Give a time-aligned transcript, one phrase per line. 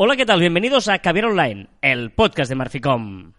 [0.00, 0.38] Hola, ¿qué tal?
[0.38, 3.32] Bienvenidos a Caviar Online, el podcast de Marficom.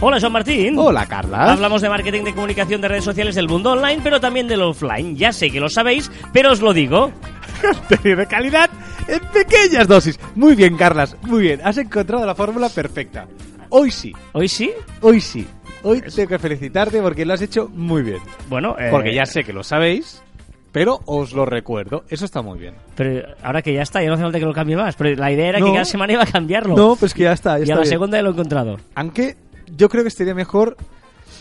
[0.00, 0.78] Hola, Joan Martín.
[0.78, 1.52] Hola, Carla.
[1.52, 5.14] Hablamos de marketing de comunicación de redes sociales del mundo online, pero también del offline.
[5.18, 7.12] Ya sé que lo sabéis, pero os lo digo.
[7.60, 8.70] Contenido de calidad
[9.06, 10.18] en pequeñas dosis.
[10.34, 11.14] Muy bien, Carlas.
[11.24, 11.60] Muy bien.
[11.62, 13.28] Has encontrado la fórmula perfecta.
[13.68, 14.14] Hoy sí.
[14.32, 14.72] ¿Hoy sí?
[15.02, 15.46] Hoy sí.
[15.82, 18.18] Hoy tengo que felicitarte porque lo has hecho muy bien.
[18.48, 20.22] Bueno, eh, Porque ya sé que lo sabéis,
[20.72, 22.04] pero os lo recuerdo.
[22.08, 22.74] Eso está muy bien.
[22.96, 24.96] Pero ahora que ya está, ya no hace falta que lo cambie más.
[24.96, 25.66] Pero la idea era No.
[25.66, 26.76] que cada semana iba a cambiarlo.
[26.76, 27.58] No, pues que ya está.
[27.60, 27.90] y Ya a está la bien.
[27.90, 28.76] segunda ya lo he encontrado.
[28.94, 29.36] Aunque
[29.76, 30.76] yo creo que estaría mejor...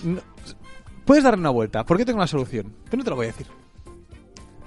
[0.04, 0.22] no-
[1.06, 2.74] Puedes darle una vuelta, porque tengo una solución.
[2.86, 3.48] Pero no te lo voy a decir.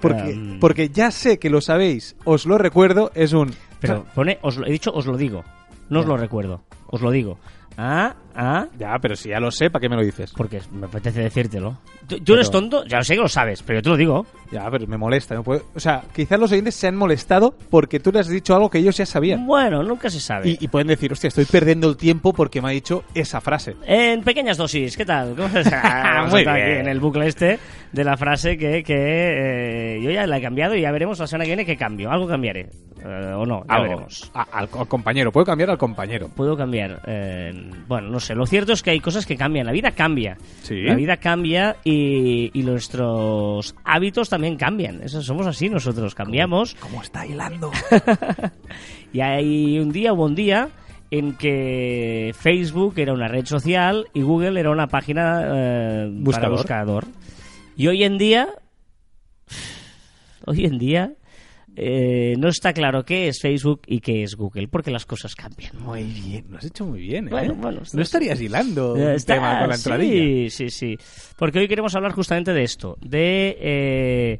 [0.01, 0.59] Porque, Em.
[0.59, 3.53] porque ya sé que lo sabéis, os lo recuerdo, es un...
[3.79, 5.43] Pero pone, os lo, he dicho, os lo digo.
[5.89, 6.63] No os lo recuerdo.
[6.87, 7.37] Os lo digo.
[7.77, 10.31] Ah, ah, Ya, pero si ya lo sé, ¿para qué me lo dices?
[10.35, 11.77] porque me apetece decírtelo.
[12.17, 12.83] ¿Tú, tú eres tonto?
[12.85, 14.25] Ya lo sé que lo sabes, pero yo te lo digo.
[14.51, 15.33] Ya, pero me molesta.
[15.35, 15.63] No puedo...
[15.75, 18.79] O sea, quizás los oyentes se han molestado porque tú les has dicho algo que
[18.79, 19.45] ellos ya sabían.
[19.47, 20.49] Bueno, nunca se sabe.
[20.49, 23.75] Y, y pueden decir, hostia, estoy perdiendo el tiempo porque me ha dicho esa frase.
[23.85, 25.35] En pequeñas dosis, ¿qué tal?
[25.35, 26.27] ¿Cómo estás?
[26.31, 26.77] Muy Está aquí bien.
[26.79, 27.59] en el bucle este
[27.93, 28.95] de la frase que, que
[29.97, 32.11] eh, yo ya la he cambiado y ya veremos la semana que viene qué cambio.
[32.11, 32.69] Algo cambiaré.
[33.03, 33.87] Eh, o no, ya Algo.
[33.89, 34.31] veremos.
[34.33, 36.27] A- al, al compañero, puedo cambiar al compañero.
[36.35, 37.01] Puedo cambiar.
[37.07, 37.51] eh,
[37.87, 38.35] bueno, no sé.
[38.35, 39.65] Lo cierto es que hay cosas que cambian.
[39.65, 40.37] La vida cambia.
[40.61, 40.81] Sí.
[40.83, 42.00] La vida cambia y,
[42.53, 45.01] y nuestros hábitos también cambian.
[45.01, 46.15] Eso somos así nosotros.
[46.15, 46.75] Cambiamos.
[46.75, 47.71] ¿Cómo está hilando?
[49.13, 50.69] Y hay un día, hubo un día
[51.09, 56.51] en que Facebook era una red social y Google era una página eh, para Buscador.
[56.51, 57.05] buscador.
[57.75, 58.47] Y hoy en día,
[60.45, 61.11] hoy en día,
[61.75, 65.71] eh, no está claro qué es Facebook y qué es Google, porque las cosas cambian.
[65.79, 67.31] Muy bien, lo has hecho muy bien, ¿eh?
[67.31, 70.49] Bueno, bueno, no estarías hilando un está- tema con la entradilla.
[70.49, 70.97] Sí, sí, sí.
[71.37, 73.57] Porque hoy queremos hablar justamente de esto, de...
[73.59, 74.39] eh,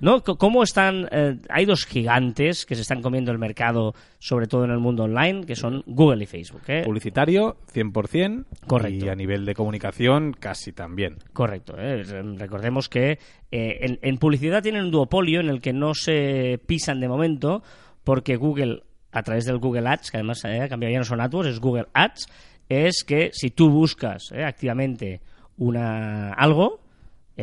[0.00, 0.22] ¿no?
[0.22, 1.08] ¿Cómo están?
[1.10, 5.04] eh, hay dos gigantes que se están comiendo el mercado, sobre todo en el mundo
[5.04, 6.62] online, que son Google y Facebook.
[6.68, 6.82] ¿eh?
[6.84, 8.44] Publicitario, 100%.
[8.66, 9.06] Correcto.
[9.06, 11.16] Y a nivel de comunicación, casi también.
[11.32, 11.74] Correcto.
[11.78, 12.02] ¿eh?
[12.36, 13.18] Recordemos que
[13.50, 17.62] eh, en, en publicidad tienen un duopolio en el que no se pisan de momento,
[18.04, 21.20] porque Google, a través del Google Ads, que además eh, ha cambiado ya no son
[21.20, 22.26] AdWords, es Google Ads,
[22.68, 25.20] es que si tú buscas eh, activamente
[25.58, 26.80] una algo,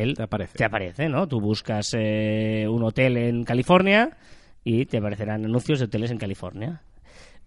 [0.02, 0.56] él Te aparece.
[0.58, 1.26] te aparece, ¿no?
[1.28, 4.16] Tú buscas eh, un hotel en California
[4.64, 6.82] y te aparecerán anuncios de hoteles en California.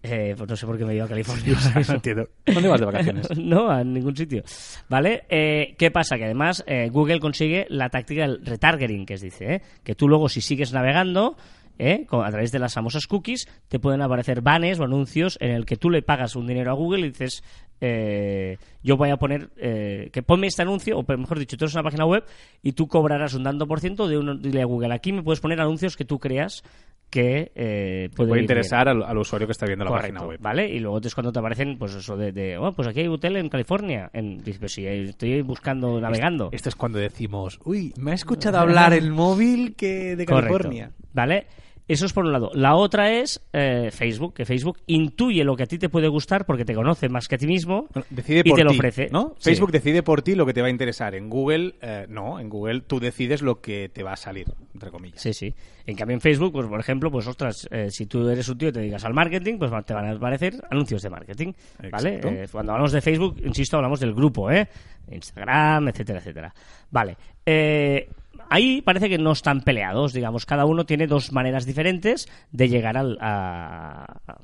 [0.04, 1.56] Eh, pues no sé por qué me he ido a California.
[1.88, 2.28] no entiendo.
[2.44, 3.28] ¿Dónde vas de vacaciones?
[3.38, 4.42] no, a ningún sitio.
[4.88, 5.24] ¿Vale?
[5.28, 6.16] Eh, ¿Qué pasa?
[6.16, 9.62] Que además eh, Google consigue la táctica del retargeting, que es dice, ¿eh?
[9.84, 11.36] que tú luego si sigues navegando,
[11.78, 12.06] ¿eh?
[12.10, 15.76] a través de las famosas cookies, te pueden aparecer banners o anuncios en el que
[15.76, 17.44] tú le pagas un dinero a Google y dices,
[17.84, 21.74] eh, yo voy a poner, eh, que ponme este anuncio, o mejor dicho, tú eres
[21.74, 22.24] una página web
[22.62, 25.40] y tú cobrarás un tanto por ciento de un, dile a Google, aquí me puedes
[25.40, 26.62] poner anuncios que tú creas
[27.10, 28.44] que eh, Puede ir bien".
[28.44, 30.38] interesar al, al usuario que está viendo la Correcto, página web.
[30.40, 30.70] ¿vale?
[30.70, 33.36] Y luego es cuando te aparecen, pues eso de, de, oh, pues aquí hay hotel
[33.36, 34.08] en California.
[34.14, 36.50] En, pues sí, estoy buscando, navegando.
[36.52, 40.92] Esto es cuando decimos, uy, me ha escuchado hablar el móvil que de Correcto, California.
[41.12, 41.46] ¿Vale?
[41.88, 42.50] Eso es por un lado.
[42.54, 46.46] La otra es eh, Facebook, que Facebook intuye lo que a ti te puede gustar
[46.46, 49.08] porque te conoce más que a ti mismo Bueno, decide y por te lo ofrece.
[49.10, 49.34] ¿no?
[49.38, 49.50] Sí.
[49.50, 51.14] Facebook decide por ti lo que te va a interesar.
[51.14, 52.38] En Google, eh, no.
[52.40, 55.20] En Google tú decides lo que te va a salir, entre comillas.
[55.20, 55.54] Sí, sí.
[55.86, 58.68] En cambio, en Facebook, pues por ejemplo, pues ostras, eh, si tú eres un tío
[58.68, 61.52] y te dedicas al marketing, pues te van a aparecer anuncios de marketing,
[61.90, 62.20] ¿vale?
[62.22, 64.68] Eh, cuando hablamos de Facebook, insisto, hablamos del grupo, ¿eh?
[65.10, 66.54] Instagram, etcétera, etcétera.
[66.90, 67.16] Vale.
[67.44, 68.08] Eh,
[68.48, 70.46] ahí parece que no están peleados, digamos.
[70.46, 74.38] Cada uno tiene dos maneras diferentes de llegar al, a- a-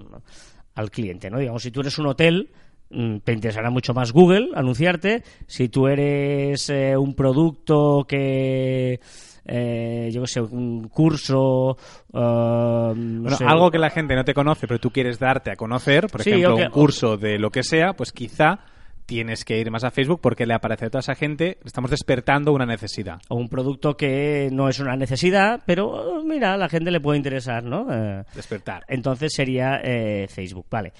[0.74, 1.38] al cliente, ¿no?
[1.38, 2.50] Digamos, si tú eres un hotel,
[2.90, 5.22] mm, te interesará mucho más Google anunciarte.
[5.46, 9.00] Si tú eres eh, un producto que,
[9.44, 11.76] eh, yo qué sé, un curso,
[12.12, 15.50] eh, no Bueno, sé, algo que la gente no te conoce, pero tú quieres darte
[15.50, 18.60] a conocer, por Sí, ejemplo, un curso de lo que sea, pues quizá
[19.08, 22.52] tienes que ir más a Facebook porque le aparece a toda esa gente, estamos despertando
[22.52, 23.22] una necesidad.
[23.28, 27.00] o un producto que no es una necesidad, pero oh, mira, a la gente le
[27.00, 27.86] puede interesar, ¿no?
[27.90, 28.84] Eh, Despertar.
[28.86, 30.92] entonces sería eh, Facebook, vale.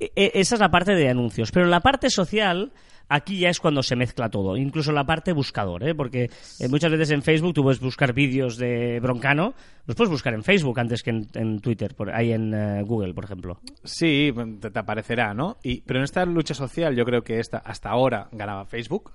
[0.00, 2.72] E- e- esa es la parte de anuncios, pero la parte social
[3.08, 5.94] aquí ya es cuando se mezcla todo, incluso la parte buscador, ¿eh?
[5.94, 9.54] porque eh, muchas veces en Facebook tú puedes buscar vídeos de Broncano,
[9.86, 13.14] los puedes buscar en Facebook antes que en, en Twitter, por, ahí en eh, Google,
[13.14, 13.60] por ejemplo.
[13.84, 15.58] Sí, te, te aparecerá, ¿no?
[15.62, 19.12] Y, pero en esta lucha social yo creo que esta, hasta ahora ganaba Facebook.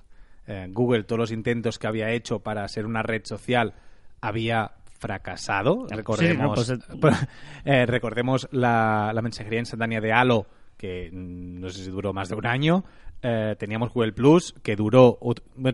[0.48, 3.74] Eh, Google, todos los intentos que había hecho para ser una red social
[4.22, 5.88] había fracasado.
[5.90, 7.16] Recordemos, Sí, no, pues,
[7.66, 10.48] eh, recordemos la, la mensajería instantánea de Halo,
[10.78, 12.86] que mm, no sé si duró más de un año.
[13.22, 15.18] Eh, teníamos Google Plus, que duró.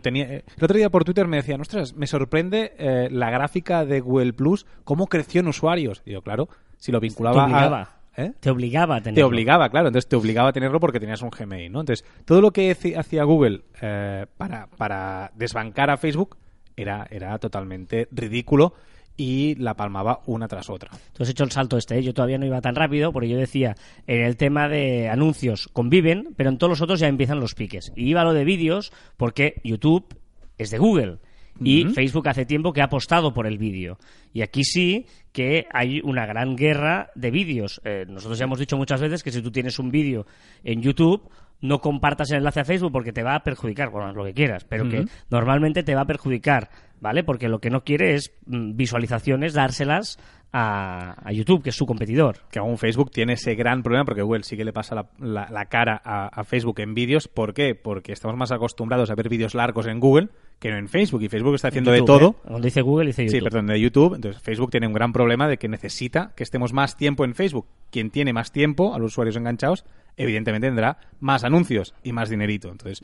[0.02, 3.86] tenía, eh, el otro día por Twitter me decían, ostras, me sorprende eh, la gráfica
[3.86, 6.02] de Google Plus, cómo creció en usuarios.
[6.06, 6.48] Y yo, claro,
[6.78, 7.82] si lo Te vinculaba obligaba.
[8.16, 8.22] a.
[8.22, 8.34] ¿eh?
[8.40, 9.16] Te obligaba a tenerlo.
[9.16, 11.80] Te obligaba, claro, entonces te obligaba a tenerlo porque tenías un Gmail, ¿no?
[11.82, 16.38] Entonces, todo lo que hacía- hacía Google eh, para, para desbancar a Facebook
[16.76, 18.74] era, era totalmente ridículo
[19.18, 20.92] y la palmaba una tras otra.
[21.14, 22.04] Tú has hecho el salto este, ¿eh?
[22.04, 23.76] yo todavía no iba tan rápido porque yo decía,
[24.08, 27.92] en el tema de anuncios conviven, pero en todos los otros ya empiezan los piques.
[27.96, 30.16] Y iba a lo de vídeos porque YouTube
[30.58, 31.20] es de Google
[31.62, 31.86] y.
[31.94, 33.98] Facebook hace tiempo que ha apostado por el vídeo.
[34.34, 37.82] Y aquí sí que hay una gran guerra de vídeos.
[37.84, 40.26] Eh, nosotros ya hemos dicho muchas veces que si tú tienes un vídeo
[40.64, 41.30] en YouTube,
[41.62, 44.66] no compartas el enlace a Facebook porque te va a perjudicar, bueno, lo que quieras,
[44.66, 46.70] pero que normalmente te va a perjudicar,
[47.04, 47.24] ¿vale?
[47.24, 50.18] Porque lo que no quiere es mm, visualizaciones, dárselas
[50.52, 52.38] a, a YouTube, que es su competidor.
[52.52, 55.48] que aún Facebook tiene ese gran problema porque Google sí que le pasa la, la-
[55.52, 57.28] la cara a, a Facebook en vídeos.
[57.28, 57.76] ¿Por qué?
[57.76, 60.30] Porque estamos más acostumbrados a ver vídeos largos en Google
[60.60, 61.22] que no en Facebook.
[61.24, 62.30] Y Facebook está haciendo de todo.
[62.30, 62.48] ¿eh?
[62.48, 63.38] Cuando dice Google, dice YouTube.
[63.40, 64.14] Sí, perdón, de YouTube.
[64.16, 67.66] Entonces, Facebook tiene un gran problema de que necesita que estemos más tiempo en Facebook.
[67.92, 69.86] Quien tiene más tiempo, a los usuarios enganchados,
[70.16, 72.70] evidentemente tendrá más anuncios y más dinerito.
[72.72, 73.04] Entonces,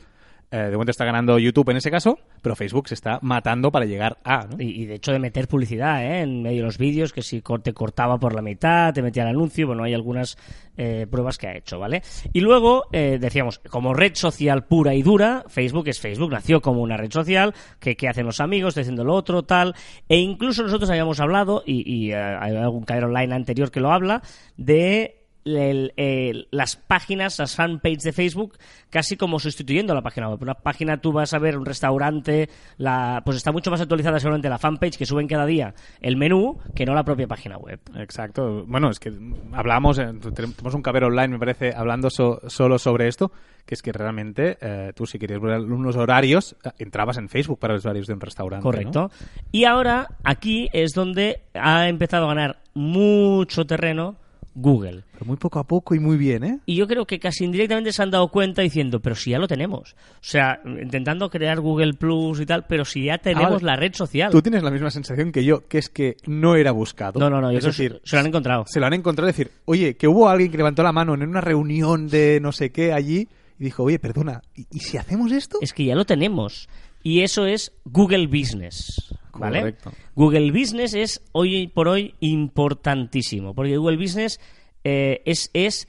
[0.50, 3.86] eh, de momento está ganando YouTube en ese caso, pero Facebook se está matando para
[3.86, 4.46] llegar a.
[4.58, 6.20] Y, de hecho de meter publicidad ¿eh?
[6.22, 9.30] en medio de los vídeos, que si te cortaba por la mitad, te metía el
[9.30, 10.36] anuncio, bueno, hay algunas
[10.82, 12.02] eh, pruebas que ha hecho, ¿vale?
[12.32, 16.80] Y luego, eh, decíamos, como red social pura y dura, Facebook es Facebook, nació como
[16.80, 19.74] una red social, que, que hacen los amigos, te haciendo lo otro, tal,
[20.08, 23.92] e incluso nosotros habíamos hablado, y, y, eh, hay algún caer online anterior que lo
[23.92, 24.22] habla,
[24.56, 25.19] de
[25.56, 28.56] el- el- las páginas, las fanpages de Facebook,
[28.90, 30.42] casi como sustituyendo la página web.
[30.42, 32.48] Una página tú vas a ver un restaurante,
[32.78, 36.58] la, pues está mucho más actualizada seguramente la fanpage que suben cada día el menú
[36.74, 37.80] que no la propia página web.
[37.96, 38.64] Exacto.
[38.66, 39.12] Bueno, es que
[39.52, 43.32] hablamos, eh, tenemos un caber online, me parece, hablando so- solo sobre esto,
[43.66, 47.58] que es que realmente eh, tú si querías ver unos horarios, eh, entrabas en Facebook
[47.58, 48.64] para los horarios de un restaurante.
[48.64, 48.70] ¿no?
[48.70, 49.10] Correcto.
[49.52, 54.16] Y ahora aquí es donde ha empezado a ganar mucho terreno
[54.54, 55.04] Google.
[55.12, 56.58] Pero muy poco a poco y muy bien, ¿eh?
[56.66, 59.46] Y yo creo que casi indirectamente se han dado cuenta diciendo, pero si ya lo
[59.48, 59.94] tenemos.
[59.94, 63.94] O sea, intentando crear Google Plus y tal, pero si ya tenemos Ah, la red
[63.94, 64.30] social.
[64.32, 67.18] Tú tienes la misma sensación que yo, que es que no era buscado.
[67.20, 68.64] No, no, no, es decir, se lo han encontrado.
[68.66, 71.22] se lo han encontrado y decir, oye, que hubo alguien que levantó la mano en
[71.22, 75.30] una reunión de no sé qué allí y dijo, oye, perdona, ¿y, y si hacemos
[75.32, 75.58] esto?
[75.60, 76.68] Es que ya lo tenemos.
[77.02, 79.09] Y eso es Google Business.
[79.34, 79.60] ¿Vale?
[79.60, 79.92] Correcto.
[80.14, 83.54] Google Business es hoy por hoy importantísimo.
[83.54, 84.40] Porque Google Business
[84.84, 85.88] eh, es, es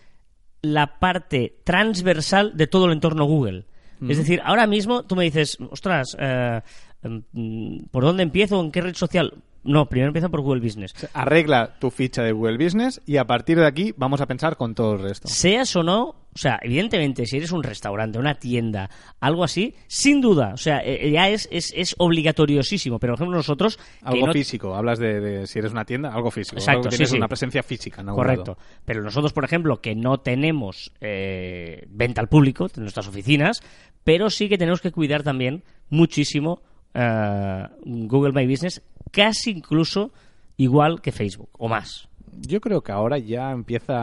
[0.62, 3.66] la parte transversal de todo el entorno Google.
[4.08, 6.62] Es decir, ahora mismo tú me dices, ostras, eh,
[7.04, 8.60] mm, ¿por dónde empiezo?
[8.60, 9.36] ¿En qué red social?
[9.64, 10.94] No, primero empieza por Google Business.
[10.96, 14.26] O sea, Arregla tu ficha de Google Business y a partir de aquí vamos a
[14.26, 15.28] pensar con todo el resto.
[15.28, 20.22] Seas o no, o sea, evidentemente, si eres un restaurante, una tienda, algo así, sin
[20.22, 23.00] duda, o sea, eh, ya es, es, es obligatoriosísimo.
[23.00, 23.78] Pero, por ejemplo, nosotros.
[24.02, 26.56] Algo no- físico, hablas de, de si eres una tienda, algo físico.
[26.56, 27.18] Exacto, algo que sí, tienes sí.
[27.18, 28.58] una presencia física algún Correcto.
[28.86, 33.62] Pero nosotros, por ejemplo, que no tenemos eh, venta al público en nuestras oficinas,
[34.04, 36.62] pero sí que tenemos que cuidar también muchísimo
[36.94, 40.12] eh, Google My Business, casi incluso
[40.58, 42.08] igual que Facebook, o más.
[42.48, 43.94] Yo creo que ahora ya empieza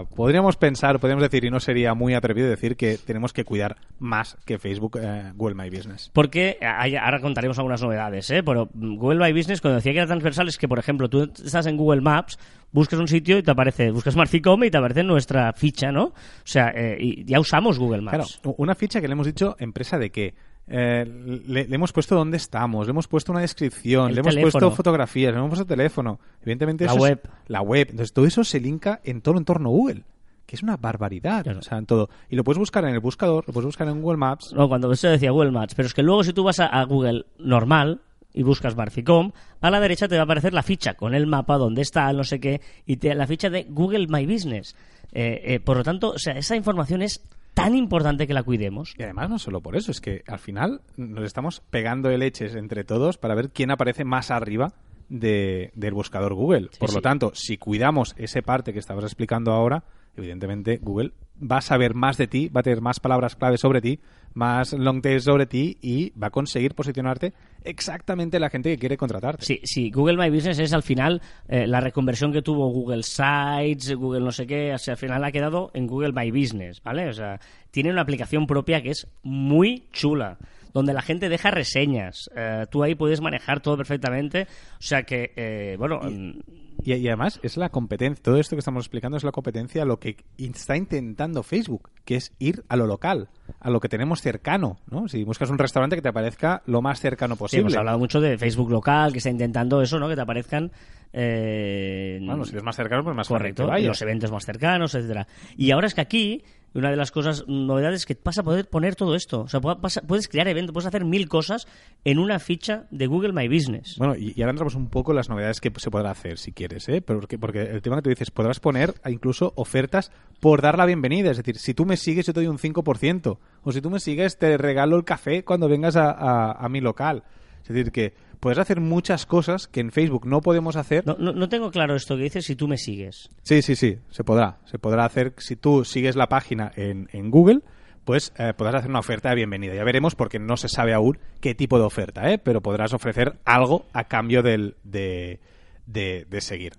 [0.00, 0.04] a...
[0.06, 4.38] Podríamos pensar, podríamos decir, y no sería muy atrevido decir que tenemos que cuidar más
[4.46, 6.10] que Facebook eh, Google My Business.
[6.14, 8.42] Porque hay- ahora contaremos algunas novedades, ¿eh?
[8.42, 11.24] Pero mm, Google My Business, cuando decía que era transversal, es que, por ejemplo, tú
[11.44, 12.38] estás en Google Maps,
[12.72, 16.04] buscas un sitio y te aparece, buscas Marficom y te aparece nuestra ficha, ¿no?
[16.06, 16.12] O
[16.44, 18.38] sea, eh, y ya usamos Google Maps.
[18.40, 20.34] Claro, una ficha que le hemos dicho empresa de qué.
[20.66, 21.04] Eh,
[21.46, 24.70] le, le hemos puesto dónde estamos, le hemos puesto una descripción, El le hemos puesto
[24.70, 26.18] fotografías, le hemos puesto teléfono.
[26.42, 27.28] Evidentemente La eso es- web.
[27.48, 27.88] la web.
[27.90, 30.02] Entonces todo eso se linka en todo el entorno Google,
[30.46, 31.42] que es una barbaridad.
[31.44, 31.58] Claro.
[31.58, 32.08] O sea, en todo.
[32.30, 34.52] Y lo puedes buscar en el buscador, lo puedes buscar en Google Maps.
[34.54, 36.82] No, cuando eso decía Google Maps, pero es que luego si tú vas a, a
[36.84, 38.00] Google normal
[38.32, 41.56] y buscas Marficom, a la derecha te va a aparecer la ficha con el mapa,
[41.56, 44.74] donde está, no sé qué, y te, la ficha de Google My Business.
[45.12, 47.22] Eh, eh, por lo tanto, o sea, esa información es
[47.54, 48.94] tan importante que la cuidemos.
[48.98, 52.54] Y además no solo por eso, es que al final nos estamos pegando de leches
[52.56, 54.74] entre todos para ver quién aparece más arriba
[55.08, 56.68] de- del buscador Google.
[56.78, 59.84] por lo tanto, si cuidamos esa parte que estabas explicando ahora,
[60.16, 63.80] evidentemente Google va a saber más de ti, va a tener más palabras clave sobre
[63.80, 64.00] ti,
[64.34, 68.96] más long tail sobre ti y va a conseguir posicionarte exactamente la gente que quiere
[68.96, 69.44] contratarte.
[69.44, 73.94] Sí, sí, Google My Business es al final eh, la reconversión que tuvo Google Sites,
[73.94, 77.08] Google no sé qué, o sea, al final ha quedado en Google My Business, ¿vale?
[77.08, 80.38] O sea, tiene una aplicación propia que es muy chula,
[80.72, 84.46] donde la gente deja reseñas, eh, tú ahí puedes manejar todo perfectamente,
[84.78, 86.40] o sea que, eh, bueno, mm,
[86.84, 89.84] y, y además es la competencia, todo esto que estamos explicando es la competencia a
[89.86, 93.28] lo que está intentando Facebook, que es ir a lo local,
[93.60, 95.08] a lo que tenemos cercano, ¿no?
[95.08, 97.60] Si buscas un restaurante que te aparezca lo más cercano Sí, posible.
[97.62, 100.08] hemos hablado mucho de Facebook local, que está intentando eso, ¿no?
[100.08, 100.70] Que te aparezcan...
[101.12, 103.88] eh, Bueno, si es más cercano, pues más Correcto, vayas.
[103.88, 105.26] los eventos más cercanos, etcétera.
[105.56, 106.42] Y ahora es que aquí,
[106.74, 109.42] una de las cosas, novedades es que vas a poder poner todo esto.
[109.42, 111.66] O sea, pu- pasa- puedes crear eventos, puedes hacer mil cosas
[112.04, 113.94] en una ficha de Google My Business.
[113.98, 116.52] Bueno, y, y ahora entramos un poco en las novedades que se podrá hacer, si
[116.52, 117.00] quieres, ¿eh?
[117.00, 121.30] Porque, porque el tema que tú dices, podrás poner incluso ofertas por dar la bienvenida.
[121.30, 123.38] Es decir, si tú me sigues, yo te doy un 5%.
[123.62, 126.80] O si tú me sigues, te regalo el café cuando vengas a, a- a mi
[126.80, 127.22] local.
[127.62, 131.06] Es decir, que puedes hacer muchas cosas que en Facebook no podemos hacer.
[131.06, 133.30] No, no, no tengo claro esto que dices si tú me sigues.
[133.42, 134.58] Sí, sí, sí, se podrá.
[134.66, 137.60] Se podrá hacer, si tú sigues la página en, en Google,
[138.04, 139.74] pues eh, podrás hacer una oferta de bienvenida.
[139.74, 142.36] Ya veremos porque no se sabe aún qué tipo de oferta, ¿eh?
[142.36, 145.40] pero podrás ofrecer algo a cambio del, de,
[145.86, 146.74] de, de seguir.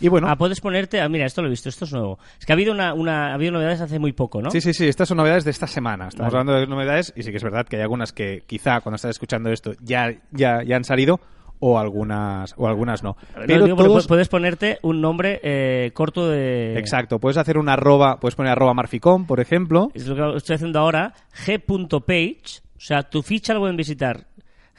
[0.00, 1.00] Y bueno, Ah, puedes ponerte.
[1.00, 2.18] Ah, mira, esto lo he visto, esto es nuevo.
[2.38, 4.50] Es que ha habido una, una ha habido novedades hace muy poco, ¿no?
[4.50, 6.08] sí, sí, sí, estas son novedades de esta semana.
[6.08, 6.40] Estamos Vale.
[6.40, 9.10] hablando de novedades y sí que es verdad que hay algunas que quizá cuando estás
[9.10, 11.20] escuchando esto ya, ya, ya han salido
[11.62, 13.16] o algunas, o algunas no.
[13.36, 14.04] No, Pero digo porque todos...
[14.06, 16.78] pu- puedes ponerte un nombre eh, corto de.
[16.78, 20.54] Exacto, puedes hacer una arroba, puedes poner arroba marficom, por ejemplo, Es lo que estoy
[20.56, 21.12] haciendo ahora.
[21.46, 22.62] G.page.
[22.76, 24.26] O sea, tu ficha la pueden visitar.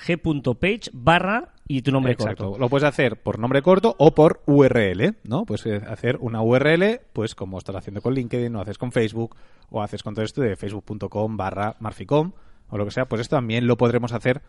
[0.08, 2.48] G.page barra y tu nombre Exacto.
[2.48, 2.60] corto.
[2.60, 5.46] Lo puedes hacer por nombre corto o por URL, ¿no?
[5.46, 9.38] Puedes eh, hacer una URL, pues como estás haciendo con LinkedIn, o haces con Facebook,
[9.70, 12.34] o haces con todo esto de facebook.com barra marficom,
[12.70, 14.42] o lo que sea, pues esto también lo podremos hacer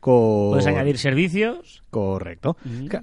[0.00, 0.52] con...
[0.52, 1.84] Puedes añadir servicios.
[1.90, 2.56] Correcto.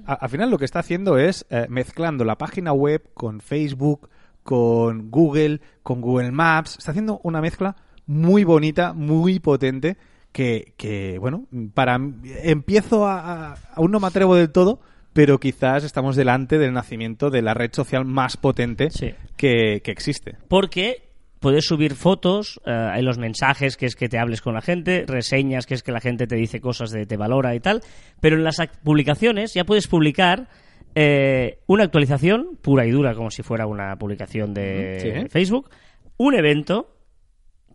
[0.04, 4.08] Al final lo que está haciendo es eh, mezclando la página web con Facebook,
[4.42, 6.78] con Google, con Google Maps.
[6.78, 9.98] Está haciendo una mezcla muy bonita, muy potente,
[10.38, 11.98] que, que, bueno, para
[12.44, 14.78] empiezo a, a- aún no me atrevo del todo,
[15.12, 19.14] pero quizás estamos delante del nacimiento de la red social más potente Sí.
[19.36, 20.36] que, que existe.
[20.46, 21.08] Porque
[21.40, 25.04] puedes subir fotos, eh, en los mensajes, que es que te hables con la gente,
[25.08, 27.80] reseñas, que es que la gente te dice cosas de te valora y tal,
[28.20, 30.48] pero en las ac- publicaciones ya puedes publicar
[30.94, 35.26] eh, una actualización pura y dura, como si fuera una publicación de.
[35.30, 35.68] Facebook,
[36.16, 36.94] un evento,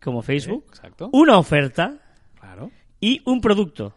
[0.01, 0.65] como Facebook,
[1.12, 2.00] una oferta.
[3.03, 3.93] Y un producto.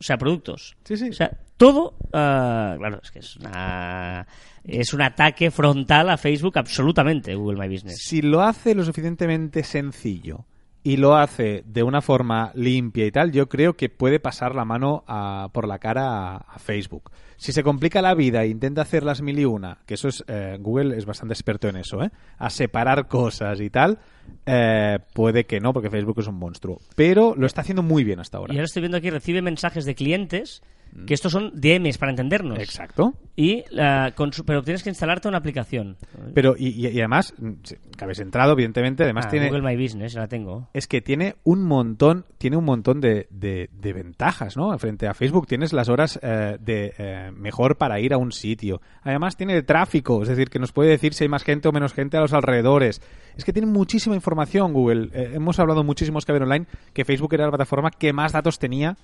[0.00, 0.76] O sea, productos.
[0.82, 1.10] Sí, sí.
[1.10, 4.26] O sea, todo, ah, claro, es que es una,
[4.64, 7.98] es un ataque frontal a Facebook absolutamente, Google My Business.
[8.02, 10.44] si lo hace lo suficientemente sencillo
[10.84, 14.64] y lo hace de una forma limpia y tal, yo creo que puede pasar la
[14.64, 17.10] mano a- por la cara a, Facebook.
[17.36, 20.24] Si se complica la vida e intenta hacer las mil y una, que eso es,
[20.28, 22.10] eh, Google es bastante experto en eso, ¿eh?
[22.38, 23.98] a separar cosas y tal,
[24.46, 26.78] eh, puede que no, porque Facebook es un monstruo.
[26.96, 28.54] Pero lo está haciendo muy bien hasta ahora.
[28.54, 30.62] Y ahora estoy viendo aquí, recibe mensajes de clientes,
[31.06, 32.58] que estos son DMs para entendernos.
[32.58, 33.14] Exacto.
[33.36, 35.96] Y, la- con su- pero tienes que instalarte una aplicación.
[36.34, 37.52] Pero, y, y- y además, mm,
[37.96, 39.48] que habéis entrado, evidentemente, además Ah, tiene...
[39.48, 40.68] Google My Business, la tengo.
[40.74, 44.76] es que tiene un montón, tiene un montón de, de- de ventajas, ¿no?
[44.78, 48.80] Frente a Facebook tienes las horas eh, de eh, mejor para ir a un sitio.
[49.02, 51.72] Además tiene de tráfico, es decir, que nos puede decir si hay más gente o
[51.72, 53.00] menos gente a los alrededores.
[53.36, 55.10] Es que tiene muchísima información Google.
[55.12, 58.96] Eh, hemos hablado muchísimo que online que Facebook era la plataforma que más datos tenía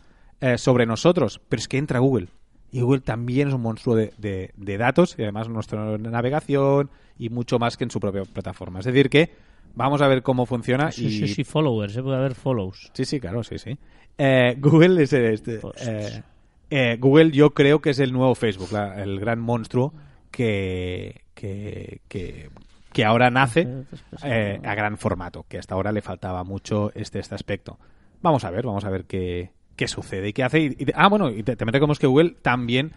[0.45, 2.29] eh, sobre nosotros, pero es que entra Google.
[2.73, 7.29] Y Google también es un monstruo de, de- de datos y además nuestra navegación y
[7.29, 8.81] mucho más que en su propia plataforma.
[8.81, 9.31] Es decir, que
[9.77, 12.91] vamos a ver cómo funciona Sí, y sí, sí, followers, eh, puede haber follows.
[12.93, 13.79] Sí, sí, claro, sí, sí.
[14.19, 15.61] Eh, Google es este,
[16.71, 19.93] eh, Google yo creo que es el nuevo Facebook, la- el gran monstruo
[20.33, 22.51] que, que, que,
[22.93, 23.69] que ahora nace
[24.65, 27.79] a gran formato, que hasta ahora le faltaba mucho este, este aspecto.
[28.23, 30.61] Vamos a ver, vamos a ver qué, qué sucede y qué hace.
[30.61, 32.93] Y, y- ah, bueno, y te, también recordemos que Google también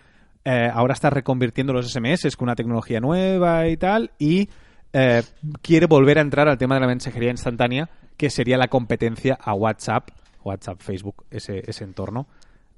[0.46, 4.50] eh, ahora está reconvirtiendo los SMS con una tecnología nueva y tal, y
[4.94, 5.22] eh,
[5.62, 9.54] quiere volver a entrar al tema de la mensajería instantánea, que sería la competencia a
[9.54, 10.10] WhatsApp,
[10.44, 12.28] WhatsApp, Facebook, ese, ese entorno,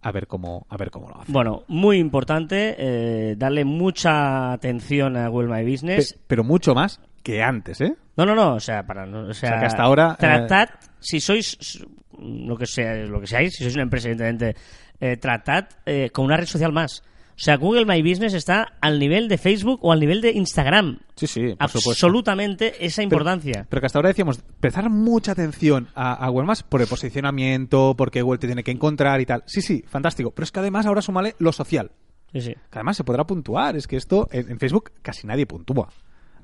[0.01, 1.31] a ver cómo, a ver cómo lo hace.
[1.31, 6.13] Bueno, muy importante, eh, darle mucha atención a Google My Business.
[6.13, 7.93] Pe- pero mucho más que antes, ¿eh?
[8.17, 11.19] No, no, no, o sea, para o sea, sea, que hasta ahora, eh, tratad, si
[11.19, 11.85] sois
[12.21, 14.59] lo que sea, lo que seáis, si sois una empresa evidentemente,
[14.99, 17.03] eh, tratad eh, con una red social más.
[17.39, 20.99] O sea, Google My Business está al nivel de Facebook o al nivel de Instagram.
[21.15, 21.91] Sí, sí, por supuesto.
[21.91, 23.65] Absolutamente esa importancia.
[23.69, 27.95] Pero que hasta ahora decíamos, prestar mucha atención a, a Google Maps por el posicionamiento,
[27.97, 29.43] porque Google te tiene que encontrar y tal.
[29.45, 30.31] Sí, sí, fantástico.
[30.31, 31.91] Pero es que además ahora sumale lo social.
[32.33, 32.53] Sí, sí.
[32.53, 33.77] Que además se podrá puntuar.
[33.77, 35.87] Es que esto en, en Facebook casi nadie puntúa.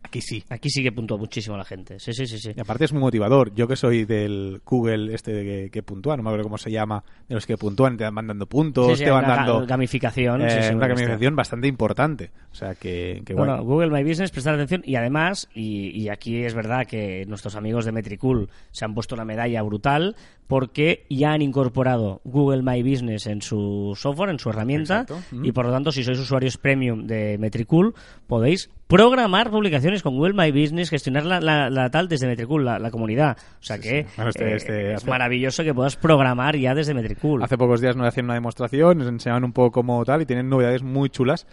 [0.06, 0.44] Aquí sí.
[0.50, 2.00] Aquí sí que puntúa muchísimo la gente.
[2.00, 2.52] Sí, sí, sí, sí.
[2.56, 3.54] Y aparte es muy motivador.
[3.56, 6.70] Yo que soy del Google este de que, que puntúa, no me acuerdo cómo se
[6.72, 9.66] llama, de los que puntúan, te van dando puntos, Sí, sí, te van ga- dando
[9.66, 10.42] gamificación.
[10.44, 12.32] eh, sí, sí, una gamificación bastante importante.
[12.52, 13.48] O sea que, que guay.
[13.48, 17.56] Bueno, Google My Business, prestar atención y además, y, y aquí es verdad que nuestros
[17.56, 20.16] amigos de Metricool se han puesto una medalla brutal
[20.48, 25.20] porque ya han incorporado Google My Business en su software, en su herramienta, Exacto.
[25.44, 27.96] y por lo tanto, si sois usuarios premium de Metricool,
[28.28, 32.77] podéis programar publicaciones con Google My Business, gestionar la, la- la tal desde Metricool, la,
[32.80, 33.38] la comunidad.
[33.60, 34.10] O sea que sí.
[34.15, 37.44] Bueno, este- eh, este es hace- maravilloso que puedas programar ya desde Metricool.
[37.44, 40.50] Hace pocos días nos hacían una demostración, nos enseñaban un poco cómo tal y tienen
[40.50, 41.48] novedades muy chulas.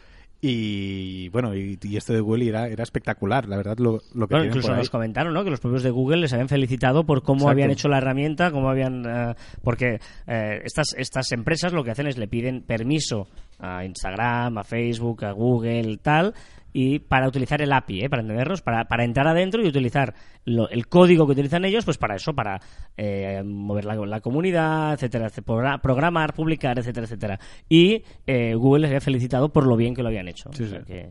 [0.44, 4.34] Y bueno, y, y esto de Google era, era espectacular, la verdad, lo, lo que
[4.34, 4.80] Bueno, incluso por ahí.
[4.80, 5.44] nos comentaron ¿no?
[5.44, 7.50] que los propios de Google les habían felicitado por cómo Exacto.
[7.52, 12.08] habían hecho la herramienta, cómo habían eh, porque eh, estas estas empresas lo que hacen
[12.08, 13.28] es le piden permiso
[13.60, 16.34] a Instagram, a Facebook, a Google, tal
[16.72, 18.10] y para utilizar el API, ¿eh?
[18.10, 20.14] para entendernos, para, para entrar adentro y utilizar
[20.44, 22.60] lo- el código que utilizan ellos, pues para eso, para
[22.96, 27.40] eh, mover la, la comunidad, etcétera, etcétera, progra- programar, publicar, etcétera, etcétera.
[27.68, 30.50] Y eh, Google les había felicitado por lo bien que lo habían hecho.
[30.52, 30.84] Sí, O sea sí.
[30.86, 31.10] que-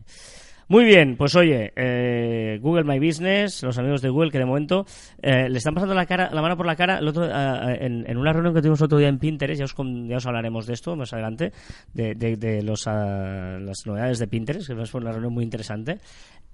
[0.72, 4.86] muy bien, pues oye, eh, Google My Business, los amigos de Google que de momento
[5.20, 8.16] eh, le están pasando la cara, la mano por la cara el otro, ah, en,
[8.16, 9.74] una reunión que tuvimos otro día en Pinterest, ya os,
[10.08, 11.52] ya os hablaremos de esto más adelante,
[11.92, 15.98] de, de- de los, ah, las novedades de Pinterest, que fue una reunión muy interesante.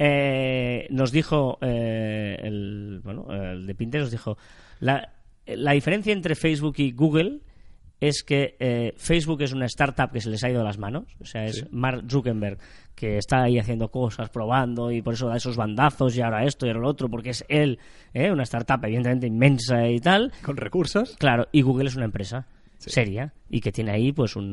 [0.00, 4.36] Eh, nos dijo eh, el, bueno, el de Pinterest, nos dijo
[4.80, 5.12] la,
[5.46, 7.38] la diferencia entre Facebook y Google
[8.00, 11.04] es que eh, Facebook es una startup que se les ha ido de las manos.
[11.20, 12.58] O sea, es Mark Zuckerberg
[12.94, 16.66] que está ahí haciendo cosas, probando y por eso da esos bandazos y ahora esto
[16.66, 17.78] y ahora lo otro, porque es él,
[18.12, 18.32] ¿eh?
[18.32, 20.32] una startup evidentemente inmensa y tal.
[20.42, 21.16] Con recursos.
[21.16, 24.44] Claro, y Google es una empresa seria y que tiene ahí pues un,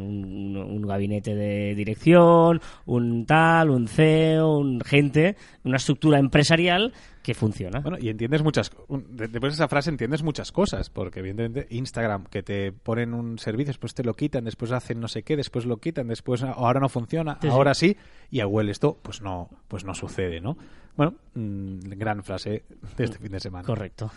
[0.00, 7.34] un, un gabinete de dirección, un tal, un CEO, un gente, una estructura empresarial que
[7.34, 7.80] funciona.
[7.80, 12.42] Bueno, y entiendes muchas Después de esa frase entiendes muchas cosas, porque evidentemente Instagram, que
[12.42, 15.78] te ponen un servicio, después te lo quitan, después hacen no sé qué, después lo
[15.78, 17.48] quitan, después ah, ahora no funciona, Sí, sí.
[17.48, 17.96] ahora sí,
[18.30, 20.56] y a Google esto pues no, pues no sucede, ¿no?
[20.96, 22.62] Bueno, mm, gran frase
[22.96, 23.64] de este fin de semana.
[23.64, 24.10] Correcto.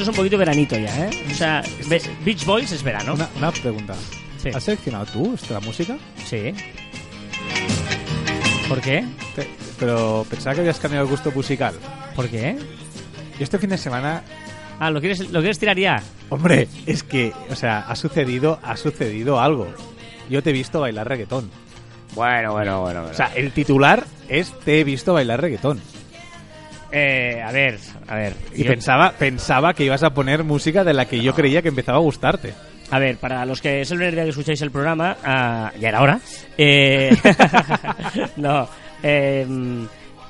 [0.00, 1.10] Es un poquito veranito ya, ¿eh?
[1.30, 3.14] O sea, Be- Beach Boys es verano.
[3.14, 3.94] Una, una pregunta.
[4.42, 4.48] Sí.
[4.54, 5.98] ¿Has seleccionado tú esta música?
[6.26, 6.54] Sí.
[8.68, 9.04] ¿Por qué?
[9.34, 9.48] Te-
[9.78, 11.74] pero pensaba que habías cambiado el gusto musical.
[12.14, 12.56] ¿Por qué?
[13.38, 14.22] Y este fin de semana,
[14.78, 16.02] Ah, ¿lo quieres, ¿lo quieres tirar ya?
[16.30, 19.68] hombre, es que, o sea, ha sucedido, ha sucedido algo.
[20.30, 21.50] Yo te he visto bailar reggaetón.
[22.14, 23.04] Bueno, bueno, bueno.
[23.10, 25.80] O sea, el titular es te he visto bailar reggaetón.
[26.92, 28.34] Eh, a ver, a ver.
[28.54, 31.68] Y yo- pensaba, pensaba que ibas a poner música de la que yo creía que
[31.68, 32.52] empezaba a gustarte.
[32.90, 35.88] A ver, para los que es el primer día que escucháis el programa, ah, ya
[35.90, 36.20] era hora.
[36.58, 37.16] Eh,
[38.36, 38.68] no,
[39.02, 39.46] eh,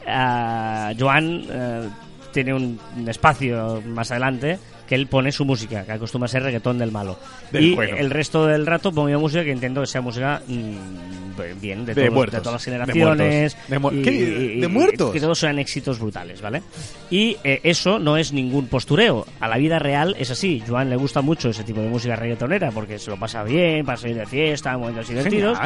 [0.06, 1.88] ah, Joan eh,
[2.32, 4.58] tiene un, un espacio más adelante
[4.90, 7.16] que él pone su música, que acostumbra a ser reggaetón del malo.
[7.52, 7.96] Del y bueno.
[7.96, 11.94] el resto del rato pongo yo música que intento que sea música mm, bien, de,
[11.94, 12.40] De todos- muertos.
[12.40, 13.54] de todas las De generaciones.
[13.56, 13.70] muertos.
[13.70, 14.10] De mu- y- ¿Qué?
[14.10, 15.12] y- ¿De y- muertos?
[15.12, 16.62] Que todos sean éxitos brutales, ¿vale?
[17.08, 19.26] Y eh, eso no es ningún postureo.
[19.38, 20.60] A la vida real es así.
[20.66, 23.96] Joan le gusta mucho ese tipo de música reggaetonera porque se lo pasa bien, para
[23.96, 25.56] salir de fiesta, momentos divertidos.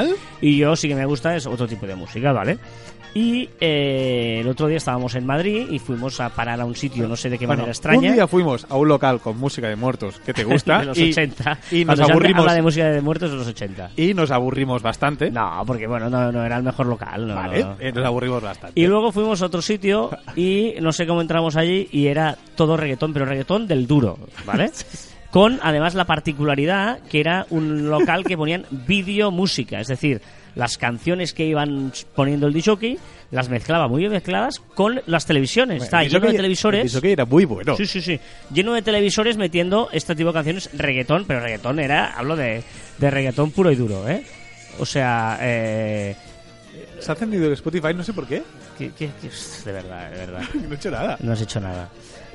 [0.42, 2.58] Y yo sí que me gusta es otro tipo de música, ¿vale?
[3.14, 7.06] Y eh, el otro día estábamos en Madrid y fuimos a parar a un sitio,
[7.06, 8.08] no sé de qué Bueno, manera extraña.
[8.08, 10.98] Un día fuimos a un local con música de muertos que te gusta de los
[10.98, 11.58] y, 80.
[11.70, 13.90] y nos aburrimos habla de música de muertos de los 80.
[13.96, 15.30] y nos aburrimos bastante.
[15.30, 17.28] No, porque bueno, no, no era el mejor local.
[17.28, 17.76] No, vale, no.
[17.78, 18.80] eh, nos aburrimos bastante.
[18.80, 22.76] Y luego fuimos a otro sitio y no sé cómo entramos allí y era todo
[22.76, 24.72] reggaetón, pero reggaetón del duro, ¿vale?
[25.30, 30.20] Con además la particularidad que era un local que ponían vídeo música, es decir,
[30.54, 32.98] las canciones que iban poniendo el disjockey
[33.30, 35.78] las mezclaba muy bien mezcladas con las televisiones.
[35.78, 36.94] Bueno, Está el lleno de televisores.
[36.94, 37.76] el era muy bueno.
[37.76, 38.20] Sí, sí, sí.
[38.52, 42.62] Lleno de televisores metiendo este tipo de canciones, reggaetón, pero reggaetón era, hablo de,
[42.98, 44.22] de reggaetón puro y duro, ¿eh?
[44.78, 46.14] O sea, eh,
[47.00, 48.42] Se ha encendido el Spotify, no sé por qué.
[48.78, 50.42] de verdad, de verdad.
[50.54, 51.16] No he hecho nada.
[51.20, 51.88] No has hecho nada.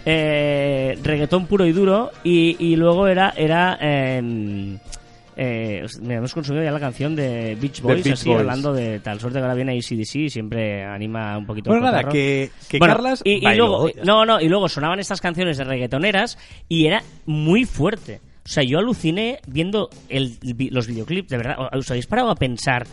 [0.06, 4.78] Eh, reggaetón puro y duro y, y luego era era eh,
[5.42, 8.42] eh, mira, hemos consumido ya la canción de Beach Boys, Beach así Boys.
[8.42, 11.94] hablando de tal suerte que ahora viene ACDC y siempre anima un poquito Bueno, el
[11.94, 15.64] nada, que, que Bueno, Carlas y, luego no no y luego sonaban estas canciones de
[15.64, 20.38] reggaetoneras y era muy fuerte o sea yo aluciné viendo el,
[20.72, 22.86] los videoclips de verdad ¿os habéis parado a pensar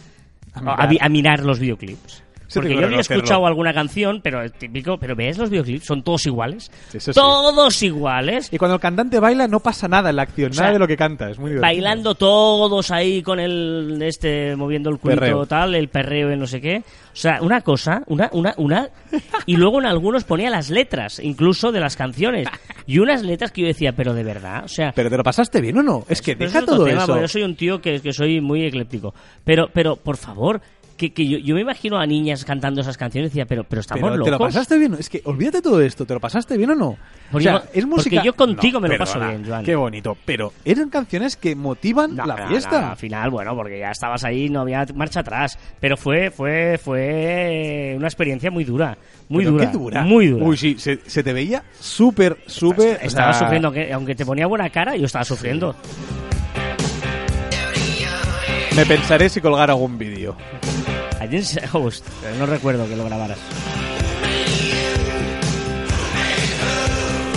[0.54, 0.98] A mirar.
[1.00, 5.38] a mirar los videoclips Porque yo había escuchado alguna canción, pero es típico, pero ves
[5.38, 6.70] los videoclips, son todos iguales.
[6.88, 7.12] Sí.
[7.12, 8.52] todos iguales.
[8.52, 10.78] Y cuando el cantante baila no pasa nada en la acción, O sea, nada de
[10.78, 11.62] lo que canta, es muy divertido.
[11.62, 16.61] Bailando todos ahí con el este moviendo el culito tal, el perreo y no sé
[16.61, 16.78] qué.
[16.78, 18.90] O sea, una cosa, una, una, una.
[19.46, 22.46] Y luego en algunos ponía las letras, incluso de las canciones.
[22.87, 24.92] Y unas letras que yo decía, pero de verdad, o sea.
[24.94, 26.04] ¿Pero te lo pasaste bien o no?
[26.09, 27.20] Es que deja es todo tema, eso.
[27.20, 29.14] Yo soy un tío que, que soy muy ecléptico.
[29.44, 30.61] Pero, pero, por favor,
[30.96, 33.80] que, que yo, yo me imagino a niñas cantando esas canciones y decía, pero, pero
[33.80, 34.24] estamos Pero locos.
[34.24, 36.96] te lo pasaste bien, es que olvídate todo esto, ¿te lo pasaste bien o no?
[37.30, 38.16] Porque o sea, yo- es música...
[38.16, 39.64] porque yo contigo me lo paso bien, Joan.
[39.64, 42.80] Qué bonito, pero eran canciones que motivan No, la no, fiesta.
[42.80, 45.59] no, al final, bueno, porque ya estabas ahí, no había marcha atrás.
[45.80, 48.96] Pero fue, fue, fue una experiencia muy dura.
[49.28, 50.02] Muy dura, qué dura.
[50.02, 50.44] Muy dura.
[50.46, 53.00] Uy, sí, se, se te veía súper, súper...
[53.02, 55.74] o estaba sea, sufriendo, aunque, aunque te ponía buena cara, yo estaba sufriendo.
[58.76, 60.37] Me pensaré si colgar algún vídeo.
[62.38, 63.38] No recuerdo que lo grabaras.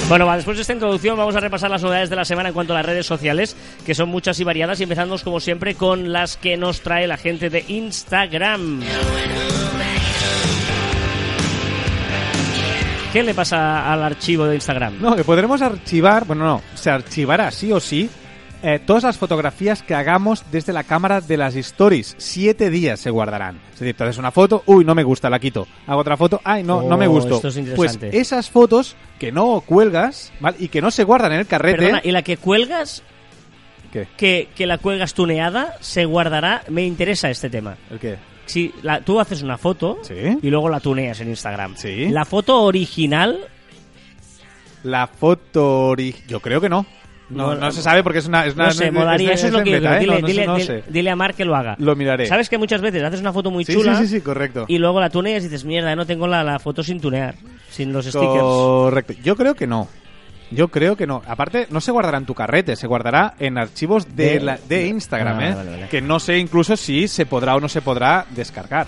[0.10, 2.56] Bueno, va, después de esta introducción vamos a repasar las novedades de la semana en
[2.56, 6.12] cuanto a las redes sociales, que son muchas y variadas, y empezamos como siempre con
[6.12, 8.82] las que nos trae la gente de Instagram.
[13.14, 15.00] ¿Qué le pasa al archivo de Instagram?
[15.00, 18.10] No, que podremos archivar, bueno, no, se archivará sí o sí
[18.62, 22.16] eh, todas las fotografías que hagamos desde la cámara de las stories.
[22.18, 23.60] Siete días se guardarán.
[23.74, 25.68] Es decir, te haces una foto, uy, no me gusta, la quito.
[25.88, 27.36] Hago otra foto, ay, no, no me Oh, gustó.
[27.36, 28.18] esto es pues interesante.
[28.20, 30.58] esas fotos que no cuelgas, ¿vale?
[30.60, 31.78] Y que no se guardan en el carrete.
[31.78, 33.02] Perdona, y la que cuelgas,
[33.94, 34.08] ¿Qué?
[34.18, 36.64] que, que la cuelgas tuneada, se guardará.
[36.70, 37.78] Me interesa este tema.
[37.90, 38.18] ¿El qué?
[38.46, 40.16] Si la- tú haces una foto Sí.
[40.42, 41.76] y luego la tuneas en Instagram.
[41.78, 42.10] Sí.
[42.10, 43.48] La foto original,
[44.84, 46.86] La foto ori- Yo creo que no.
[47.30, 48.46] No, No, se sabe porque es una.
[48.46, 49.34] Es una no sé, molaría.
[49.34, 49.98] Eso es lo que beta.
[49.98, 50.00] ¿eh?
[50.00, 50.84] Dile, No, dile- no dile- sé.
[50.90, 51.76] dile a Mark que lo haga.
[51.80, 52.26] Lo miraré.
[52.26, 54.66] ¿Sabes que muchas veces haces una foto muy Sí, chula sí, sí, sí, correcto.
[54.68, 57.36] y luego la tuneas y dices, mierda, no tengo la, la foto sin tunear,
[57.70, 58.42] sin los stickers?
[58.42, 59.14] Correcto.
[59.24, 59.88] Yo creo que no.
[60.52, 61.22] Yo creo que no.
[61.28, 64.88] Aparte, no se guardará en tu carrete, se guardará en archivos de, De- la- de
[64.88, 65.54] Instagram, Ah, ¿eh?
[65.54, 65.88] vale, vale.
[65.90, 68.88] Que no sé incluso si se podrá o no se podrá descargar.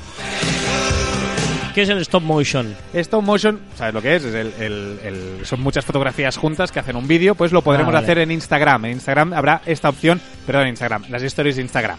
[1.74, 2.76] ¿Qué es el stop motion?
[2.94, 4.26] Stop motion, ¿sabes lo que es?
[4.26, 7.90] es el- el- el- son muchas fotografías juntas que hacen un vídeo, pues lo podremos
[7.90, 8.06] Ah, vale.
[8.06, 8.86] hacer en Instagram.
[8.86, 11.98] En Instagram habrá esta opción, perdón, en Instagram, las stories de Instagram.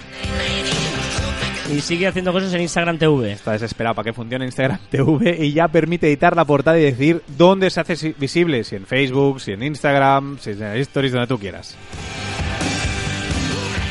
[1.75, 3.33] Y sigue haciendo cosas en Instagram TV.
[3.33, 7.23] Está desesperado para que funcione Instagram TV y ya permite editar la portada y decir
[7.39, 11.13] dónde se hace si- visible, si en Facebook, si en Instagram, si en las stories,
[11.13, 11.75] donde tú quieras.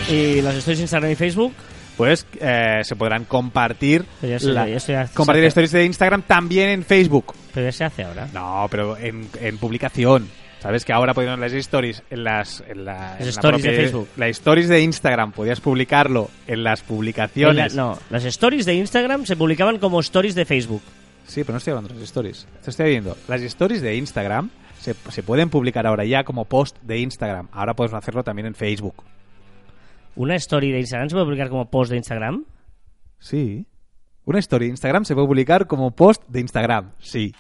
[0.10, 1.54] Y las stories de Instagram y Facebook.
[1.98, 5.86] Pues eh, se podrán compartir, Pero ya se- la- ya se hace- compartir stories de
[5.86, 7.34] Instagram también en Facebook.
[7.54, 8.28] Pero ya se hace ahora.
[8.34, 10.28] No, pero en, en publicación.
[10.62, 13.70] ¿Sabes que ahora podemos las stories en las en la, Las en la stories de
[13.70, 14.08] propia- Facebook.
[14.16, 17.76] Las stories de Instagram podías publicarlo en las En la- publicaciones.
[17.76, 20.84] no, las stories de Instagram se publicaban como stories de Facebook.
[21.26, 22.48] Sí, pero no estoy hablando de las stories.
[22.64, 23.18] Te estoy viendo.
[23.28, 24.50] Las stories de Instagram
[24.80, 27.48] se, se pueden publicar ahora ya como post de Instagram.
[27.52, 29.04] Ahora podemos hacerlo también en Facebook.
[30.16, 32.46] ¿Una story de Instagram se puede publicar como post de Instagram?
[33.20, 33.66] Sí.
[34.26, 36.92] Una story de Instagram se puede publicar como post de Instagram.
[37.00, 37.34] Sí.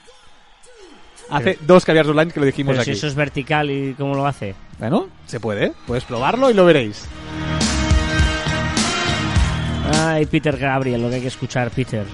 [1.29, 2.91] Hace dos caviars online que lo dijimos Pero aquí.
[2.91, 4.53] si eso es vertical y cómo lo hace.
[4.79, 5.73] Bueno, se puede.
[5.87, 7.07] Puedes probarlo y lo veréis.
[9.93, 12.05] Ay, Peter Gabriel, lo que hay que escuchar, Peter.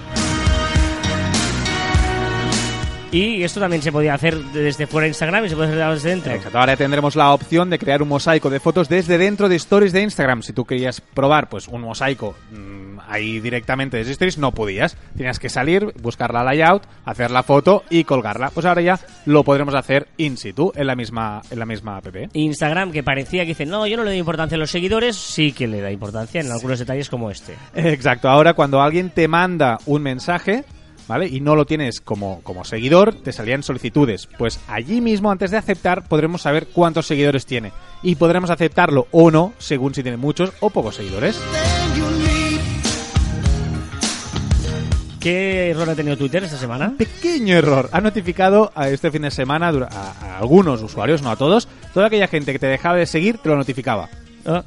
[3.10, 6.10] Y esto también se podía hacer desde fuera de Instagram y se puede hacer desde
[6.10, 6.32] dentro.
[6.32, 6.58] Exacto.
[6.58, 10.02] Ahora tendremos la opción de crear un mosaico de fotos desde dentro de Stories de
[10.02, 10.42] Instagram.
[10.42, 14.98] Si tú querías probar pues un mosaico mm, ahí directamente desde Stories, no podías.
[15.16, 18.50] Tenías que salir, buscar la layout, hacer la foto y colgarla.
[18.50, 22.08] Pues ahora ya lo podremos hacer in situ en la misma en la misma app.
[22.34, 25.52] Instagram, que parecía que dice, no, yo no le doy importancia a los seguidores, sí
[25.52, 27.54] que le da importancia en algunos detalles como este.
[27.74, 28.28] Exacto.
[28.28, 30.64] Ahora cuando alguien te manda un mensaje,
[31.08, 31.26] ¿vale?
[31.26, 34.28] Y no lo tienes como, como seguidor, te salían solicitudes.
[34.38, 37.72] Pues allí mismo, antes de aceptar, podremos saber cuántos seguidores tiene.
[38.02, 41.40] Y podremos aceptarlo o no, según si tiene muchos o pocos seguidores.
[45.18, 46.94] ¿Qué error ha tenido Twitter esta semana?
[46.96, 47.88] Pequeño error.
[47.92, 52.06] Ha notificado a este fin de semana a, a algunos usuarios, no a todos, toda
[52.06, 54.08] aquella gente que te dejaba de seguir te lo notificaba.
[54.46, 54.64] Ah,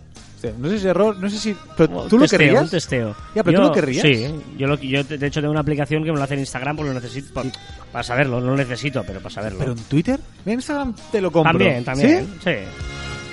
[0.57, 1.55] no sé si error, no sé si...
[1.77, 2.63] Pero, ¿Tú lo querrías?
[2.63, 3.15] Un testeo.
[3.35, 4.01] Ya, pero ¿tú lo querrías?
[4.01, 4.27] Sí,
[4.57, 6.89] yo, lo, yo de hecho tengo una aplicación que me lo hace en Instagram porque
[6.93, 7.43] lo necesito pa-
[7.91, 9.59] para saberlo, no lo necesito, pero para saberlo.
[9.59, 10.19] ¿Pero en Twitter?
[10.45, 11.51] En Instagram te lo compro.
[11.57, 12.51] También, también, ¿Sí?
[12.51, 12.55] ¿Sí?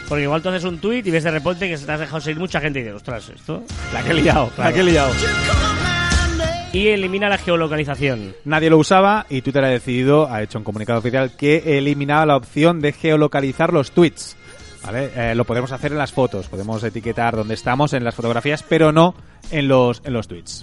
[0.08, 2.20] Porque igual tú haces un tweet y ves de repente que se te has dejado
[2.20, 3.62] seguir mucha gente y dices, ostras, esto.
[3.92, 4.70] La que he liado, Claro.
[4.70, 5.12] la que he liado.
[6.72, 8.34] Y elimina la geolocalización.
[8.44, 12.36] Nadie lo usaba y Twitter ha decidido, ha hecho un comunicado oficial que eliminaba la
[12.36, 14.36] opción de geolocalizar los tweets.
[14.88, 15.10] ¿Vale?
[15.14, 18.90] Eh, lo podemos hacer en las fotos, podemos etiquetar dónde estamos en las fotografías, pero
[18.90, 19.14] no
[19.50, 20.62] en los, en los tweets.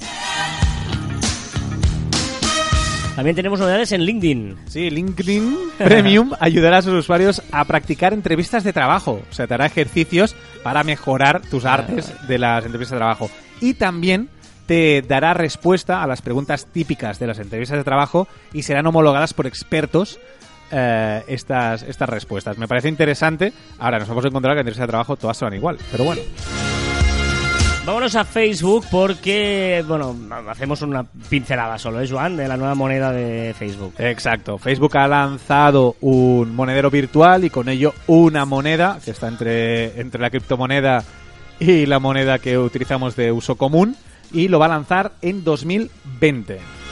[3.16, 4.58] También tenemos novedades en LinkedIn.
[4.66, 9.22] Sí, LinkedIn Premium ayudará a sus usuarios a practicar entrevistas de trabajo.
[9.30, 13.30] O sea, te hará ejercicios para mejorar tus artes de las entrevistas de trabajo.
[13.62, 14.30] Y también
[14.66, 19.36] te dará respuesta a las preguntas típicas de las entrevistas de trabajo y serán homologadas
[19.36, 20.20] por expertos
[20.72, 22.58] eh, estas, estas respuestas.
[22.58, 23.54] Me parece interesante.
[23.80, 26.22] Ahora nos hemos encontrado que en entrevistas de trabajo todas son igual, pero bueno.
[27.86, 30.16] Vámonos a Facebook porque, bueno,
[30.50, 32.36] hacemos una pincelada solo, ¿eh, Joan?
[32.36, 33.94] De la nueva moneda de Facebook.
[34.00, 34.58] Exacto.
[34.58, 40.20] Facebook ha lanzado un monedero virtual y con ello una moneda que está entre, entre
[40.20, 41.04] la criptomoneda
[41.60, 43.96] y la moneda que utilizamos de uso común
[44.32, 46.85] y lo va a lanzar en 2020.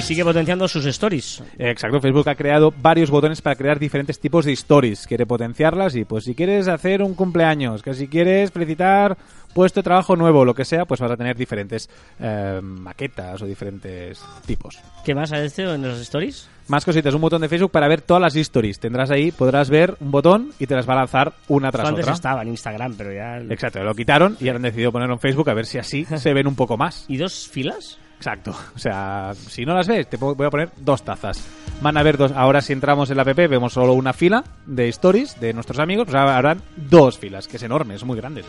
[0.00, 1.42] Y sigue potenciando sus stories.
[1.58, 5.06] Exacto, Facebook ha creado varios botones para crear diferentes tipos de stories.
[5.06, 9.18] Quiere potenciarlas y pues si quieres hacer un cumpleaños, que si quieres felicitar
[9.52, 13.44] puesto de trabajo nuevo, lo que sea, pues vas a tener diferentes eh, maquetas o
[13.44, 14.78] diferentes tipos.
[15.04, 16.48] ¿Qué más ha este en los stories?
[16.68, 18.80] Más cositas, un botón de Facebook para ver todas las stories.
[18.80, 22.04] Tendrás ahí, podrás ver un botón y te las va a lanzar una tras Antes
[22.04, 22.14] otra.
[22.14, 23.36] estaba en Instagram, pero ya...
[23.36, 26.32] Exacto, lo quitaron y ahora han decidido ponerlo en Facebook a ver si así se
[26.32, 27.04] ven un poco más.
[27.06, 27.98] ¿Y dos filas?
[28.20, 28.54] Exacto.
[28.76, 31.42] O sea, si no las ves, te voy a poner dos tazas.
[31.80, 32.32] Van a haber dos.
[32.32, 36.04] Ahora, si entramos en la app, vemos solo una fila de stories de nuestros amigos.
[36.04, 38.44] Pues ahora habrán dos filas, que es enorme, es muy grande.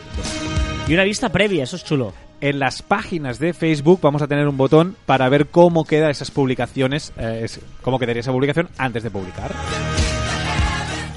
[0.86, 2.12] Y una vista previa, eso es chulo.
[2.42, 6.30] En las páginas de Facebook vamos a tener un botón para ver cómo quedan esas
[6.30, 7.46] publicaciones, eh,
[7.80, 9.54] cómo quedaría esa publicación antes de publicar.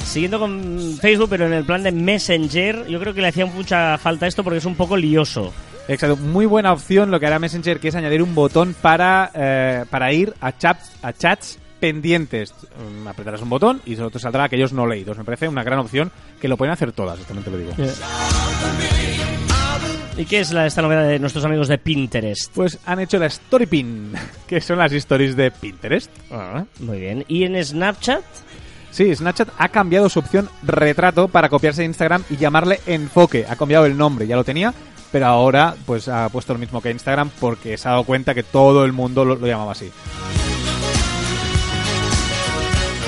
[0.05, 3.97] Siguiendo con Facebook, pero en el plan de Messenger, yo creo que le hacía mucha
[3.97, 5.51] falta esto porque es un poco lioso.
[5.87, 9.85] Exacto, muy buena opción lo que hará Messenger, que es añadir un botón para, eh,
[9.89, 12.53] para ir a chats, a chats pendientes.
[12.53, 15.17] Mm, apretarás un botón y solo te saldrá aquellos no leídos.
[15.17, 17.73] Me parece una gran opción que lo pueden hacer todas, también te lo digo.
[20.17, 22.51] ¿Y qué es la, esta novedad de nuestros amigos de Pinterest?
[22.53, 24.13] Pues han hecho la Story Pin,
[24.47, 26.09] que son las stories de Pinterest.
[26.31, 27.25] Ah, muy bien.
[27.27, 28.23] ¿Y en Snapchat?
[28.91, 33.45] Sí, Snapchat ha cambiado su opción retrato para copiarse de Instagram y llamarle enfoque.
[33.47, 34.73] Ha cambiado el nombre, ya lo tenía,
[35.15, 38.43] pero ahora pues ha puesto lo mismo que Instagram porque se ha dado cuenta que
[38.43, 39.89] todo el mundo lo, lo llamaba así.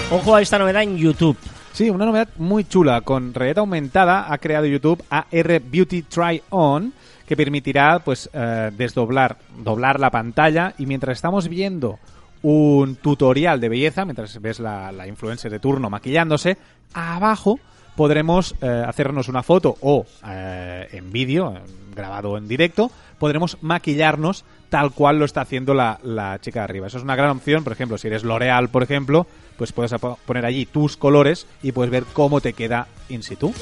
[0.10, 1.36] Ojo a esta novedad en YouTube.
[1.74, 3.02] Sí, una novedad muy chula.
[3.02, 6.94] Con realidad aumentada ha creado YouTube AR Beauty Try On
[7.28, 12.00] que permitirá pues eh, desdoblar, doblar la pantalla y mientras estamos viendo
[12.42, 16.56] un tutorial de belleza, mientras ves la, la influencer de turno maquillándose,
[16.94, 17.60] abajo
[17.98, 21.54] podremos eh, hacernos una foto o eh, en vídeo,
[21.98, 26.88] grabado en directo, podremos maquillarnos tal cual lo está haciendo la, la chica de arriba.
[26.88, 29.94] Eso es una gran opción, por ejemplo, si eres L'Oreal, por ejemplo, pues puedes
[30.26, 33.54] poner allí tus colores y puedes ver cómo te queda in situ.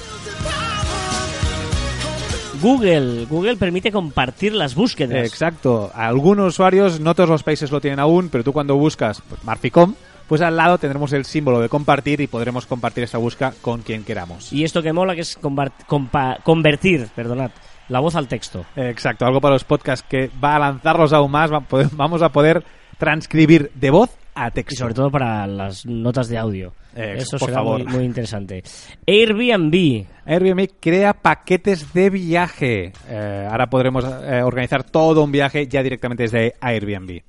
[2.61, 3.25] Google.
[3.25, 5.25] Google permite compartir las búsquedas.
[5.27, 5.91] Exacto.
[5.93, 9.93] Algunos usuarios, no todos los países lo tienen aún, pero tú cuando buscas pues, Marficom,
[10.27, 14.03] pues al lado tendremos el símbolo de compartir y podremos compartir esa búsqueda con quien
[14.03, 14.51] queramos.
[14.51, 17.51] Y esto que mola, que es compa- convertir, perdonad,
[17.89, 18.65] la voz al texto.
[18.75, 21.49] Exacto, algo para los podcasts que va a lanzarlos aún más.
[21.67, 22.63] poder- Vamos a poder
[22.97, 24.73] transcribir de voz a texto.
[24.73, 26.73] Y sobre todo para las notas de audio.
[26.95, 27.61] Eh, Eso será.
[27.61, 28.63] Muy, muy interesante.
[29.05, 30.05] Airbnb.
[30.25, 32.93] Airbnb crea paquetes de viaje.
[33.07, 37.21] Eh, ahora podremos eh, organizar todo un viaje ya directamente desde Airbnb.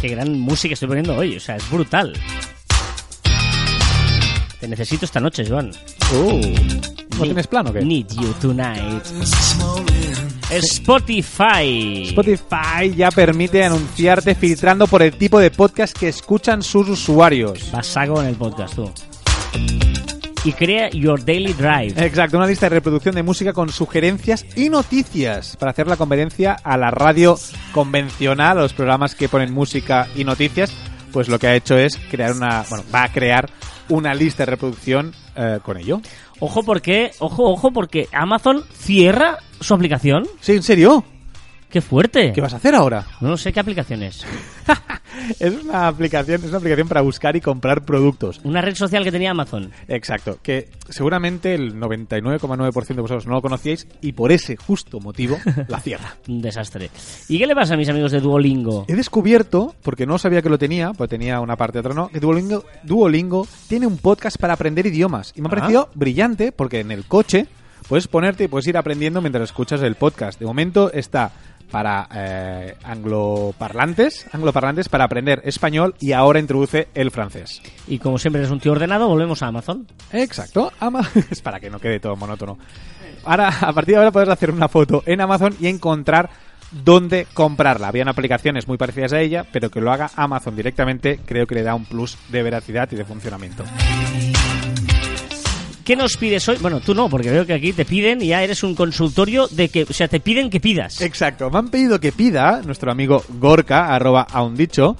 [0.00, 1.36] Qué gran música estoy poniendo hoy.
[1.36, 2.12] O sea, es brutal.
[4.66, 5.70] Te necesito esta noche, Joan.
[6.12, 7.82] Uh, ¿No Need- tienes plan o qué?
[7.82, 9.00] Need you tonight.
[10.50, 12.08] Spotify.
[12.08, 17.70] Spotify ya permite anunciarte filtrando por el tipo de podcast que escuchan sus usuarios.
[17.70, 18.90] Vas saco en el podcast, tú.
[20.42, 22.04] Y crea Your Daily Drive.
[22.04, 26.54] Exacto, una lista de reproducción de música con sugerencias y noticias para hacer la competencia
[26.64, 27.38] a la radio
[27.70, 30.72] convencional, a los programas que ponen música y noticias.
[31.12, 33.48] Pues lo que ha hecho es crear una, bueno, va a crear
[33.88, 36.00] una lista de reproducción eh, con ello.
[36.40, 40.24] Ojo porque, ojo, ojo porque Amazon cierra su aplicación.
[40.40, 41.04] Sí, ¿en serio?
[41.70, 42.32] Qué fuerte.
[42.32, 43.06] ¿Qué vas a hacer ahora?
[43.20, 44.24] No sé qué aplicación es.
[45.40, 48.38] Es una aplicación, es una aplicación para buscar y comprar productos.
[48.44, 49.72] Una red social que tenía Amazon.
[49.88, 55.38] Exacto, que seguramente el 99,9% de vosotros no lo conocíais y por ese justo motivo
[55.68, 56.16] la cierra.
[56.28, 56.90] Un desastre.
[57.28, 58.84] ¿Y qué le pasa a mis amigos de Duolingo?
[58.88, 62.20] He descubierto, porque no sabía que lo tenía, pues tenía una parte otra no, que
[62.20, 65.32] Duolingo, Duolingo tiene un podcast para aprender idiomas.
[65.34, 65.54] Y me ha Ah.
[65.56, 67.46] parecido brillante porque en el coche
[67.88, 70.38] puedes ponerte y puedes ir aprendiendo mientras escuchas el podcast.
[70.38, 71.32] De momento está
[71.70, 77.62] para eh, angloparlantes, angloparlantes para aprender español y ahora introduce el francés.
[77.86, 79.86] Y como siempre eres un tío ordenado, volvemos a Amazon.
[80.12, 82.58] Exacto, Ama es para que no quede todo monótono.
[83.24, 86.30] Ahora, a partir de ahora puedes hacer una foto en Amazon y encontrar
[86.70, 87.88] dónde comprarla.
[87.88, 91.62] Habían aplicaciones muy parecidas a ella, pero que lo haga Amazon directamente creo que le
[91.62, 93.64] da un plus de veracidad y de funcionamiento.
[95.86, 96.56] ¿Qué nos pides hoy?
[96.60, 99.68] Bueno, tú no, porque veo que aquí te piden y ya eres un consultorio de
[99.68, 101.00] que, o sea, te piden que pidas.
[101.00, 104.96] Exacto, me han pedido que pida nuestro amigo Gorka, arroba a un dicho,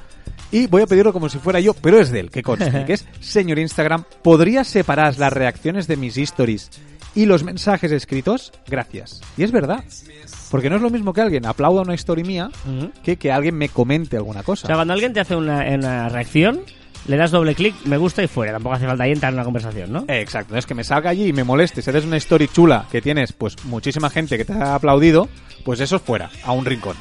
[0.53, 2.92] y voy a pedirlo como si fuera yo, pero es de él, que conste, que
[2.92, 6.70] es señor Instagram, ¿podrías separar las reacciones de mis stories
[7.16, 8.53] y los mensajes escritos?
[8.68, 9.20] Gracias.
[9.37, 9.83] Y es verdad.
[10.53, 12.49] Porque no es lo mismo que alguien aplauda una story mía
[13.03, 14.68] que que alguien me comente alguna O cosa.
[14.68, 16.61] sea, cuando alguien te hace una, una reacción,
[17.07, 18.53] le das doble clic, me gusta y fuera.
[18.53, 20.01] Tampoco hace falta ahí entrar en una conversación, ¿no?
[20.09, 21.83] Eh, Exacto, es que me salga allí y me moleste.
[21.83, 25.29] Si eres una story chula que tienes pues muchísima gente que te ha aplaudido,
[25.64, 26.97] pues eso es fuera, a un rincón.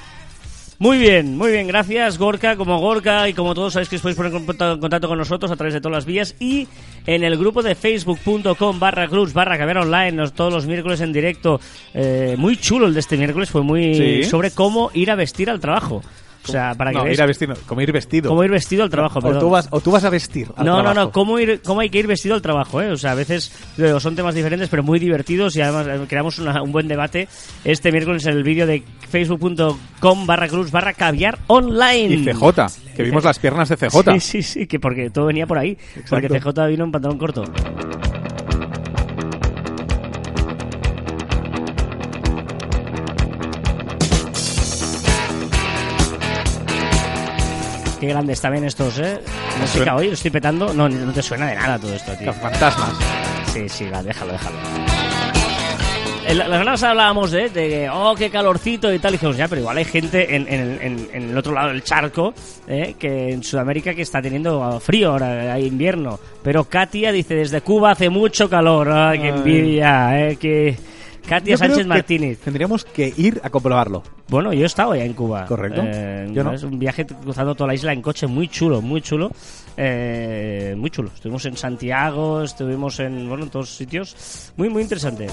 [0.78, 4.18] Muy bien, muy bien, gracias Gorka, como Gorka y como todos sabéis que os podéis
[4.18, 6.68] poner en contacto, con nosotros a través de todas las vías y
[7.06, 11.14] en el grupo de facebook.com barra cruz barra caber online nos- todos los miércoles en
[11.14, 11.62] directo,
[11.94, 14.24] eh, muy chulo el de este miércoles, fue muy Sí.
[14.26, 16.04] sobre cómo ir a vestir al trabajo.
[16.48, 18.30] O sea, para que no, ir a vestir, no, como ir vestido.
[18.30, 19.20] cómo ir vestido al trabajo.
[19.20, 19.40] o, perdón.
[19.40, 20.48] tú vas, o tú vas a vestir.
[20.56, 21.06] al No, no, trabajo.
[21.08, 22.92] no, cómo, ir, cómo hay que ir vestido al trabajo, ¿eh?
[22.92, 26.40] O sea, a veces digo, son temas diferentes, pero muy divertidos y además eh, creamos
[26.40, 27.28] una- un buen debate
[27.64, 32.14] este miércoles en el vídeo de facebook.com barra cruz barra caviar online.
[32.16, 34.14] Y CJ, que vimos las piernas de CJ.
[34.14, 35.78] Sí, sí, sí, que porque todo venía por ahí.
[36.10, 37.44] Porque CJ vino en pantalón corto.
[48.00, 49.20] Qué grandes también estos, ¿eh?
[49.60, 50.74] Música hoy, lo estoy petando.
[50.74, 52.28] No, no te suena de nada todo esto, tío.
[52.28, 52.90] Los fantasmas.
[53.54, 54.56] Sí, sí, va, déjalo, déjalo.
[56.28, 59.12] En la, la semana pasada hablábamos de, de oh, qué calorcito y tal.
[59.14, 61.84] Y dijimos, ya, pero igual hay gente en, en, en- en el otro lado del
[61.84, 62.34] charco,
[62.68, 66.20] eh, que en Sudamérica que está teniendo frío ahora, hay invierno.
[66.44, 68.92] Pero Katia dice, desde Cuba hace mucho calor.
[68.92, 70.76] Ay, qué envidia, eh, que...
[71.28, 72.40] Katia Sánchez Martínez.
[72.40, 74.04] Tendríamos que ir a comprobarlo.
[74.28, 75.46] Bueno, yo he estado ya en Cuba.
[75.46, 75.82] Correcto.
[75.86, 76.54] Eh, Yo no.
[76.54, 79.32] Es un viaje cruzando toda la isla en coche muy chulo, muy chulo.
[79.78, 81.10] Eh, muy chulo.
[81.14, 84.52] Estuvimos en Santiago, estuvimos en, bueno, en todos sitios.
[84.58, 85.28] Muy, muy interesante.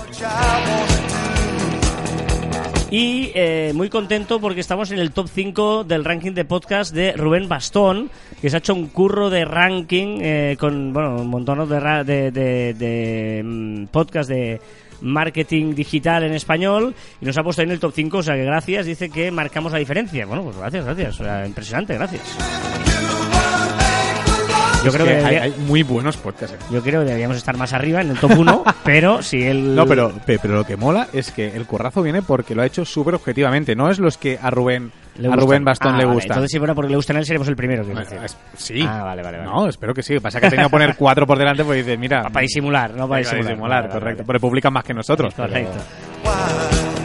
[2.91, 7.13] Y eh, muy contento porque estamos en el top 5 del ranking de podcast de
[7.13, 8.11] Rubén Bastón,
[8.43, 12.05] que se ha hecho un curro de ranking eh, con bueno, un montón de, ra-
[12.05, 14.61] de, de, de, mm, podcast de
[15.03, 18.35] marketing digital en español y nos ha puesto ahí en el top 5, o sea
[18.35, 20.25] que gracias, dice que marcamos la diferencia.
[20.27, 22.92] Bueno, pues gracias, gracias, impresionante, gracias.
[24.85, 26.57] Yo creo que, hay, debería- hay muy buenos podcasts.
[26.57, 26.75] aquí.
[26.75, 29.75] yo creo que deberíamos estar más arriba en el top 1, pero si el...
[29.75, 32.67] No, pero, pe- pero lo que mola es que el currazo viene porque lo ha
[32.67, 33.75] hecho súper objetivamente.
[33.77, 35.41] No es los que a Rubén, le a gustan.
[35.47, 36.35] Rubén Bastón Ah, le vale, gusta.
[36.35, 37.85] Entonces si fuera porque le gustan a él, seremos el primero.
[37.87, 38.85] que Bueno, es- sí.
[38.87, 39.51] Ah, vale, vale, vale.
[39.51, 40.19] No, espero que sí.
[40.21, 42.23] Pasa que tenido que poner cuatro por delante porque dice, mira...
[42.33, 43.47] Para disimular, no para para disimular.
[43.51, 44.19] disimular, Vale, vale, correcto.
[44.23, 44.27] vale.
[44.27, 45.35] Porque publican más que nosotros.
[45.37, 47.02] pero-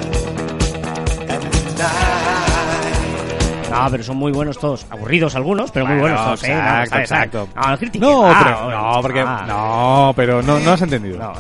[3.84, 4.86] No, pero son muy buenos todos.
[4.90, 6.44] Aburridos algunos, pero muy Bueno, buenos todos.
[6.50, 6.56] ¿eh?
[6.56, 7.50] No, exacto, exacto.
[7.56, 7.62] No,
[8.00, 11.18] no Ah, pero, no, porque, ah, no, pero no, no has entendido.
[11.20, 11.34] no.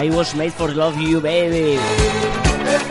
[0.00, 1.76] I was made for love you, baby.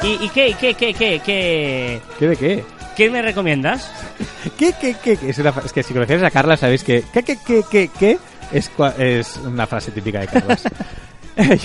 [0.04, 2.02] ¿Y, y qué, qué, qué, qué, qué?
[2.20, 2.66] ¿Qué de qué?
[2.98, 3.90] ¿Qué me recomiendas?
[4.58, 5.16] ¿Qué, qué, qué?
[5.16, 5.30] qué?
[5.30, 8.18] Es, una es que si conocéis a Carla sabéis que ¿qué, qué, qué, qué, qué?
[8.52, 10.64] Es, es una frase típica de Carlas.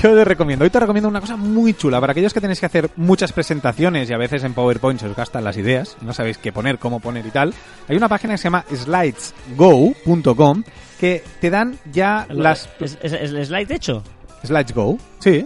[0.02, 2.66] Yo te recomiendo, hoy te recomiendo una cosa muy chula para aquellos que tenéis que
[2.66, 6.36] hacer muchas presentaciones y a veces en PowerPoint se os gastan las ideas, no sabéis
[6.36, 7.54] qué poner, cómo poner y tal.
[7.88, 10.62] Hay una página que se llama slidesgo.com
[11.00, 14.02] que te dan ya las ¿Es, es- es el slide hecho?
[14.44, 15.44] Slides Go, sí.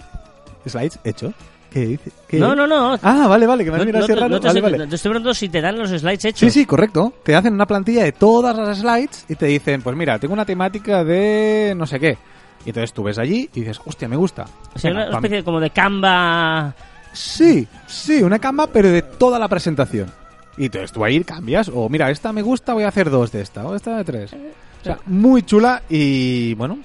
[0.66, 1.32] Slides hecho.
[1.70, 2.10] ¿Qué dice?
[2.28, 2.38] ¿Qué?
[2.38, 2.98] No, no, no.
[3.02, 4.28] Ah, vale, vale, que me has No, mirado no así raro.
[4.34, 4.86] no te Vale, estoy- vale.
[4.88, 6.40] te estoy preguntando si te dan los slides hechos.
[6.40, 7.12] Sí, sí, correcto.
[7.22, 10.44] Te hacen una plantilla de todas las slides y te dicen, pues mira, tengo una
[10.46, 12.16] temática de no sé qué.
[12.64, 14.44] Y entonces tú ves allí y dices, hostia, me gusta.
[14.74, 16.74] O sea, Venga, una especie de- como de Canva.
[17.12, 20.10] Sí, sí, una cama, pero de toda la presentación.
[20.58, 23.42] Y entonces tú ahí cambias, o mira, esta me gusta, voy a hacer dos de
[23.42, 24.32] esta, o esta de tres.
[24.32, 26.78] O sea, muy chula y, bueno,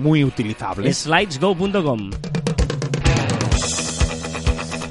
[0.00, 0.92] muy utilizable.
[0.92, 2.10] Slidesgo.com.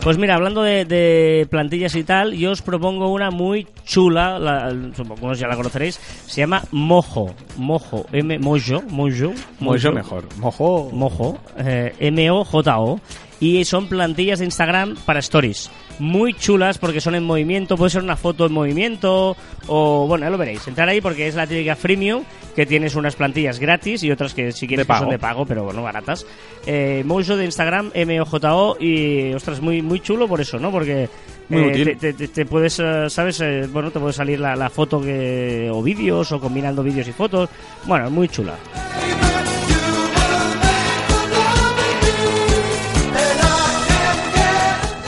[0.07, 4.73] Pues mira, hablando de, de plantillas y tal, yo os propongo una muy chula, la,
[4.95, 10.23] supongo que ya la conoceréis, se llama Mojo, Mojo, M, Mojo, Mojo, Mucho mejor.
[10.37, 10.89] Mojo.
[10.93, 13.01] Mojo, eh, M-O-J-O,
[13.41, 15.69] y son plantillas de Instagram para stories.
[15.99, 19.35] Muy chulas porque son en movimiento, puede ser una foto en movimiento
[19.67, 20.67] o bueno, ya lo veréis.
[20.67, 22.23] Entrar ahí porque es la típica freemium
[22.55, 25.63] que tienes unas plantillas gratis y otras que si quieres que son de pago, pero
[25.63, 26.25] bueno, baratas.
[26.65, 30.71] Eh, Mojo de Instagram, MOJO y ostras, muy muy chulo por eso, ¿no?
[30.71, 31.07] Porque
[31.49, 31.97] Muy eh, útil.
[31.97, 33.39] te, te- te- puedes, eh, ¿sabes?
[33.41, 37.11] Eh, bueno, te puede salir la, la foto que, o vídeos o combinando vídeos y
[37.11, 37.49] fotos.
[37.85, 38.53] Bueno, muy chula.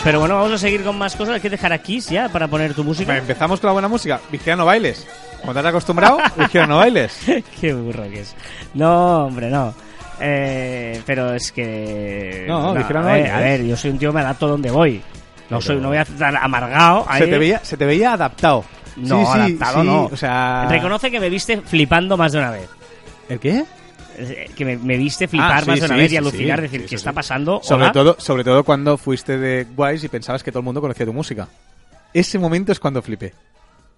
[0.10, 1.36] Pero bueno, vamos a seguir con más cosas.
[1.36, 3.16] Hay que dejar aquí ya para poner tu música.
[3.16, 4.20] Empezamos con la buena música.
[4.32, 5.06] Vigila no bailes.
[5.40, 7.16] Como te has acostumbrado, vigila no bailes.
[7.62, 8.36] Qué burro que es.
[8.74, 9.72] No, hombre, no.
[10.20, 12.46] Eh, pero es que.
[12.48, 15.00] No, no a, ver, hay, a ver, yo soy un tío, me adapto donde voy.
[15.52, 17.06] No soy, no voy a estar amargado.
[17.16, 18.66] Se te, veía, se te veía adaptado.
[18.96, 20.06] No, Sí, sí, adaptado sí, no.
[20.06, 20.66] O sea...
[20.72, 22.68] Reconoce que me viste flipando más de una vez.
[23.30, 23.64] ¿El qué?
[24.56, 26.86] Que me, me viste flipar Ah, sí, más de una sí, vez y alucinar, decir,
[26.86, 27.62] ¿qué está pasando?
[27.64, 27.92] Sobre Hola.
[27.92, 31.14] todo, sobre todo cuando fuiste de Wise y pensabas que todo el mundo conocía tu
[31.14, 31.48] música.
[32.14, 33.34] Ese momento es cuando flipé.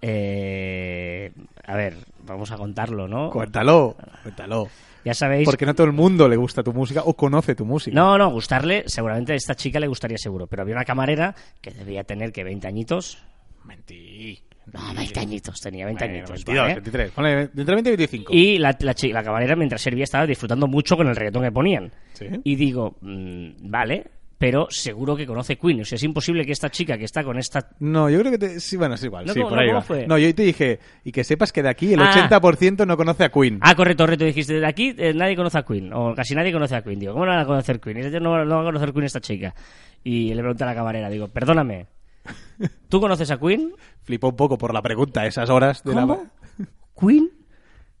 [0.00, 1.32] Eh,
[1.64, 3.30] a ver, vamos a contarlo, ¿no?
[3.30, 4.68] Cuéntalo, cuéntalo.
[5.04, 5.46] Ya sabéis.
[5.46, 7.94] Porque no todo el mundo le gusta tu música o conoce tu música.
[7.94, 10.46] No, no, gustarle, seguramente a esta chica le gustaría seguro.
[10.46, 13.18] Pero había una camarera que debía tener que 20 añitos.
[13.64, 14.42] Mentí.
[14.72, 16.30] No, 20 añitos, tenía 20 Bueno, añitos.
[16.44, 16.74] 22, ¿vale?
[16.74, 17.10] 23.
[17.12, 18.32] Ponle entre 20 y 25.
[18.32, 21.90] Y la, la, la camarera, mientras servía, estaba disfrutando mucho con el reggaetón que ponían.
[22.12, 22.26] ¿Sí?
[22.44, 24.04] Y digo, mm, vale,
[24.38, 25.80] pero seguro que conoce Queen.
[25.82, 27.68] O sea, es imposible que esta chica que está con esta.
[27.80, 28.60] No, yo creo que te...
[28.60, 29.26] Sí, bueno, es igual.
[29.26, 29.84] No, sí, ¿cómo- por no, ahí cómo va.
[29.84, 30.06] fue?
[30.06, 32.28] No, yo te dije, y que sepas que de aquí el Ah.
[32.28, 33.58] 80% no conoce a Queen.
[33.62, 34.24] Ah, correcto, correcto.
[34.24, 35.92] Dijiste, de aquí eh, nadie conoce a Queen.
[35.92, 36.98] O casi nadie conoce a Queen.
[36.98, 37.98] Digo, ¿cómo no van a conocer Queen?
[37.98, 39.54] Y no, no va a conocer Queen esta chica.
[40.02, 41.86] Y le pregunté a la camarera, digo, perdóname.
[42.88, 43.72] ¿Tú conoces a Queen?
[44.02, 46.14] Flipó un poco por la pregunta, esas horas de ¿Cómo?
[46.58, 46.66] la...
[47.00, 47.30] ¿Queen?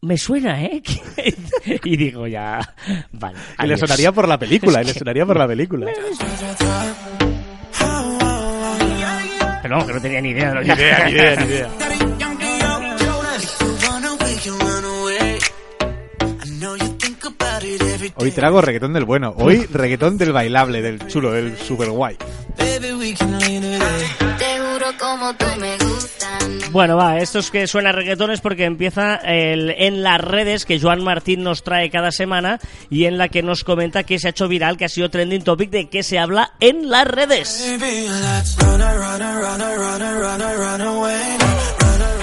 [0.02, 0.82] Me suena, ¿eh?
[1.84, 2.58] y digo, ya.
[3.12, 3.38] Vale.
[3.62, 5.86] Y le sonaría por la película, y Es le que- sonaría por la película.
[9.62, 11.68] Pero no, que no tenía ni idea que Ni idea, ni idea, ni idea.
[18.16, 19.34] Hoy trago reggaetón del bueno.
[19.36, 22.16] Hoy reggaetón del bailable, del chulo, del super guay.
[26.70, 30.80] Bueno, va, esto es que suena reggaetón es porque empieza el, en las redes que
[30.80, 32.58] Joan Martín nos trae cada semana
[32.90, 35.44] y en la que nos comenta que se ha hecho viral, que ha sido trending
[35.44, 37.76] topic de que se habla en las redes.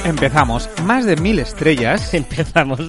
[0.09, 0.69] Empezamos.
[0.83, 2.13] Más de mil estrellas.
[2.13, 2.79] Empezamos.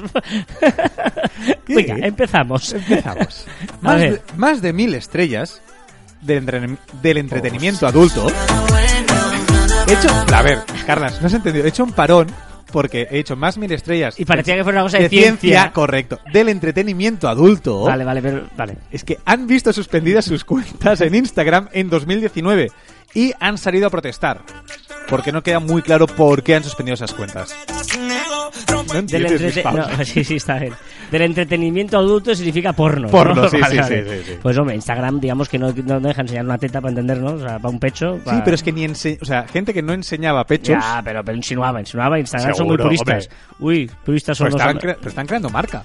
[1.68, 2.73] Venga, empezamos.
[2.73, 3.47] Empezamos.
[3.81, 5.61] Más de, más de mil estrellas
[6.21, 8.27] del, entreten- del entretenimiento adulto.
[9.87, 11.64] He hecho, a ver, Carlas, no has entendido.
[11.64, 12.27] He hecho un parón
[12.73, 14.18] porque he hecho más mil estrellas.
[14.21, 15.73] Y parecía que fuera una cosa de ciencia.
[15.73, 16.21] correcto.
[16.33, 17.83] Del entretenimiento adulto.
[17.85, 18.77] Vale, vale, pero, vale.
[18.91, 22.71] Es que han visto suspendidas sus cuentas en Instagram en 2019
[23.14, 24.43] y han salido a protestar.
[25.11, 27.54] Porque no queda muy claro por qué han suspendido esas cuentas.
[28.72, 30.72] No Del, entiendes no, sí, sí, está bien.
[31.11, 33.02] Del entretenimiento adulto significa porno.
[33.06, 33.08] ¿no?
[33.11, 34.04] Porno, sí, Vale, sí, vale.
[34.04, 34.38] sí, sí, sí.
[34.40, 37.58] Pues hombre, Instagram, digamos que no, no deja enseñar una teta para entendernos, o sea,
[37.58, 38.18] para un pecho.
[38.24, 41.24] Sí, pero es que ni ense o sea, gente que no enseñaba pechos, Ya, pero,
[41.24, 42.18] pero insinuaba, insinuaba.
[42.18, 43.28] Instagram son muy puristas.
[43.58, 45.82] Uy, puristas son pero los cre- pero están creando marca.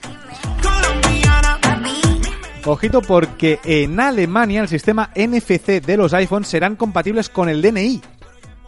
[2.68, 8.02] Ojito porque en Alemania el sistema NFC de los iPhones serán compatibles con el DNI.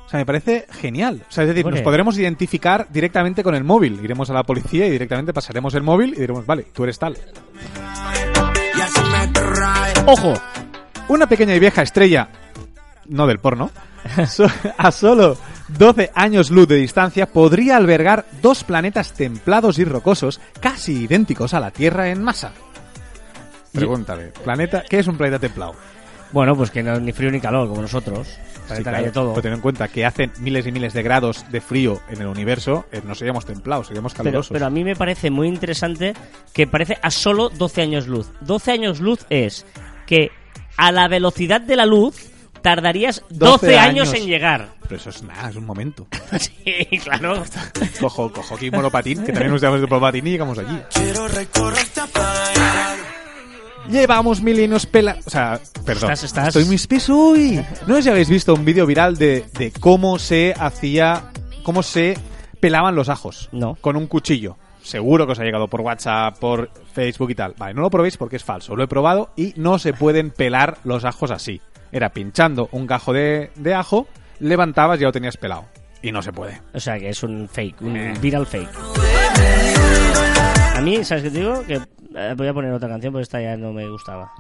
[0.08, 1.22] O sea, me parece genial.
[1.28, 4.00] O sea, es decir, nos podremos identificar directamente con el móvil.
[4.02, 7.18] Iremos a la policía y directamente pasaremos el móvil y diremos, vale, tú eres tal.
[10.06, 10.34] ¡Ojo!
[11.10, 12.30] Una pequeña y vieja estrella,
[13.08, 13.70] no del porno,
[14.78, 15.38] a solo
[15.78, 21.60] 12 años luz de distancia podría albergar dos planetas templados y rocosos casi idénticos a
[21.60, 22.54] la Tierra en masa.
[23.74, 25.76] Pregúntale, planeta, ¿qué es un planeta templado?
[26.32, 28.28] Bueno, pues que no ni frío ni calor, como nosotros.
[28.76, 29.30] Sí, claro, de todo.
[29.30, 32.28] Pero ten en cuenta que hacen miles y miles de grados de frío en el
[32.28, 34.52] universo, eh, no seríamos templados, seríamos Pero, calurosos.
[34.52, 36.14] pero a mí me parece muy interesante
[36.54, 38.30] que parece a solo 12 años luz.
[38.42, 39.66] 12 años luz es
[40.06, 40.32] que
[40.76, 42.30] a la velocidad de la luz
[42.62, 44.10] tardarías 12, 12 años.
[44.10, 44.22] años.
[44.22, 44.70] en llegar.
[44.84, 46.08] Pero eso es nada, es un momento.
[46.40, 47.44] sí, claro.
[48.00, 50.78] cojo, cojo aquí monopatín, que también nos llamamos de monopatín y llegamos allí.
[53.90, 55.18] Llevamos milenios pela...
[55.26, 56.12] O sea, perdón.
[56.12, 57.64] Estás- estás- Estoy muy espeso hoy.
[57.88, 61.32] No sé si habéis visto un vídeo viral de, de cómo se hacía...
[61.64, 62.18] Cómo se
[62.60, 63.50] pelaban los ajos.
[63.52, 63.76] No.
[63.82, 64.58] Con un cuchillo.
[64.82, 67.54] Seguro que os ha llegado por WhatsApp, por Facebook y tal.
[67.58, 68.76] Vale, no lo probéis porque es falso.
[68.76, 71.60] Lo he probado y no se pueden pelar los ajos así.
[71.92, 74.08] Era pinchando un gajo de, de ajo,
[74.40, 75.66] levantabas y ya lo tenías pelado.
[76.02, 76.62] Y no se puede.
[76.74, 78.14] O sea, que es un fake, un Eh.
[78.22, 78.70] viral fake.
[80.76, 81.64] A mí, ¿sabes qué te digo?
[81.66, 81.82] Que
[82.18, 84.32] eh, voy a poner otra canción porque esta ya no me gustaba.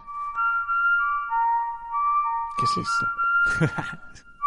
[2.58, 3.68] ¿Qué es esto?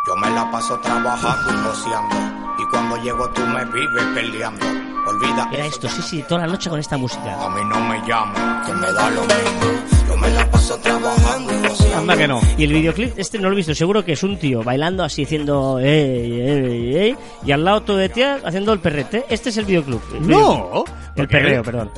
[0.07, 2.17] Yo me la paso trabajando y joseando.
[2.59, 4.67] Y cuando llego tú me vives peleando.
[5.07, 7.45] Olvida Era esto, sí, sí, toda la noche con esta música.
[7.45, 10.09] A mí no me llames, que me da lo mismo.
[10.09, 11.99] Yo me la paso trabajando y joseando.
[11.99, 12.41] Anda que no.
[12.59, 15.25] Y el videoclip, este no lo he visto, seguro que es un tío bailando así,
[15.25, 19.25] haciendo ey, ey, ey, y al lado todo de tías haciendo el perrete.
[19.29, 20.03] Este es el videoclip.
[20.15, 20.31] El videoclip.
[20.31, 20.85] No.
[21.17, 21.91] El perreo, perdón.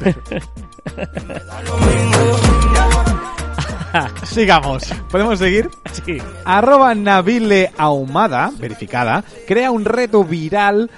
[4.24, 4.84] Sigamos.
[5.10, 5.68] ¿Podemos seguir?
[5.92, 6.18] Sí.
[6.44, 10.90] Arroba Nabile Ahumada, verificada, crea un reto viral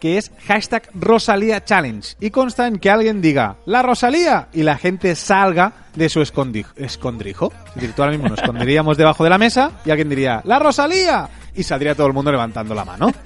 [0.00, 4.48] que es hashtag Rosalía Challenge y consta en que alguien diga ¡La Rosalía!
[4.52, 7.52] y la gente salga de su escondrijo.
[7.68, 10.58] Es decir, tú ahora mismo nos esconderíamos debajo de la mesa y alguien diría ¡La
[10.58, 11.28] Rosalía!
[11.54, 13.12] y saldría todo el mundo levantando la mano.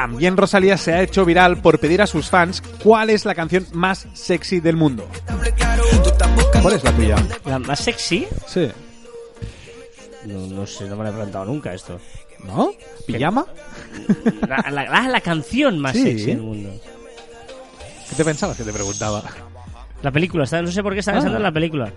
[0.00, 3.66] También Rosalía se ha hecho viral por pedir a sus fans cuál es la canción
[3.72, 5.06] más sexy del mundo.
[6.62, 7.16] ¿Cuál es la tuya?
[7.44, 8.70] La más sexy, Sí.
[10.24, 12.00] no, no sé, no me la he preguntado nunca esto.
[12.46, 12.72] ¿No?
[13.06, 13.44] ¿Pijama?
[14.48, 16.02] La, la- la- la canción más Sí.
[16.02, 16.70] sexy del mundo.
[18.08, 19.22] ¿Qué te pensabas que te preguntaba?
[20.02, 21.14] La película, no sé por qué está Ah.
[21.16, 21.92] pensando en la película.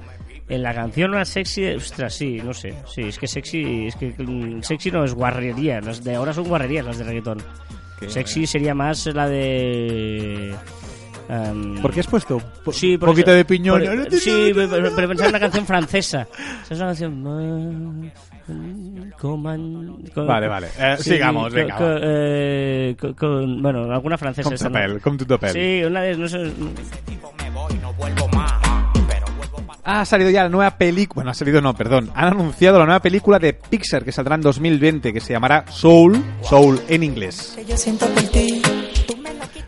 [0.49, 2.74] En la canción más sexy, ostras, sí, no sé.
[2.93, 5.80] Sí, es que sexy, es que mm, sexy no es guarrería.
[5.80, 7.41] Las de ahora son guarrerías las de reggaetón.
[8.10, 10.54] Sexy sería más la de.
[11.30, 13.82] em, ¿Por qué has puesto po- Sí, por poquito eso- de piñón?
[13.82, 16.28] por- sí, pero, pero pensaba en una canción francesa.
[16.70, 18.12] Es una canción.
[19.20, 20.68] Coman, Vale, vale.
[20.78, 24.54] Eh, sigamos, venga, eh, co- con- bueno, alguna francesa.
[24.54, 24.70] Esta
[25.18, 25.54] to no.
[25.54, 26.18] Sí, una de.
[26.18, 26.51] No sé,
[29.86, 31.16] Ha salido ya la nueva película...
[31.16, 32.10] Bueno, ha salido no, perdón.
[32.16, 36.24] Han anunciado la nueva película de Pixar que saldrá en 2020 que se llamará Soul,
[36.42, 37.58] Soul en inglés.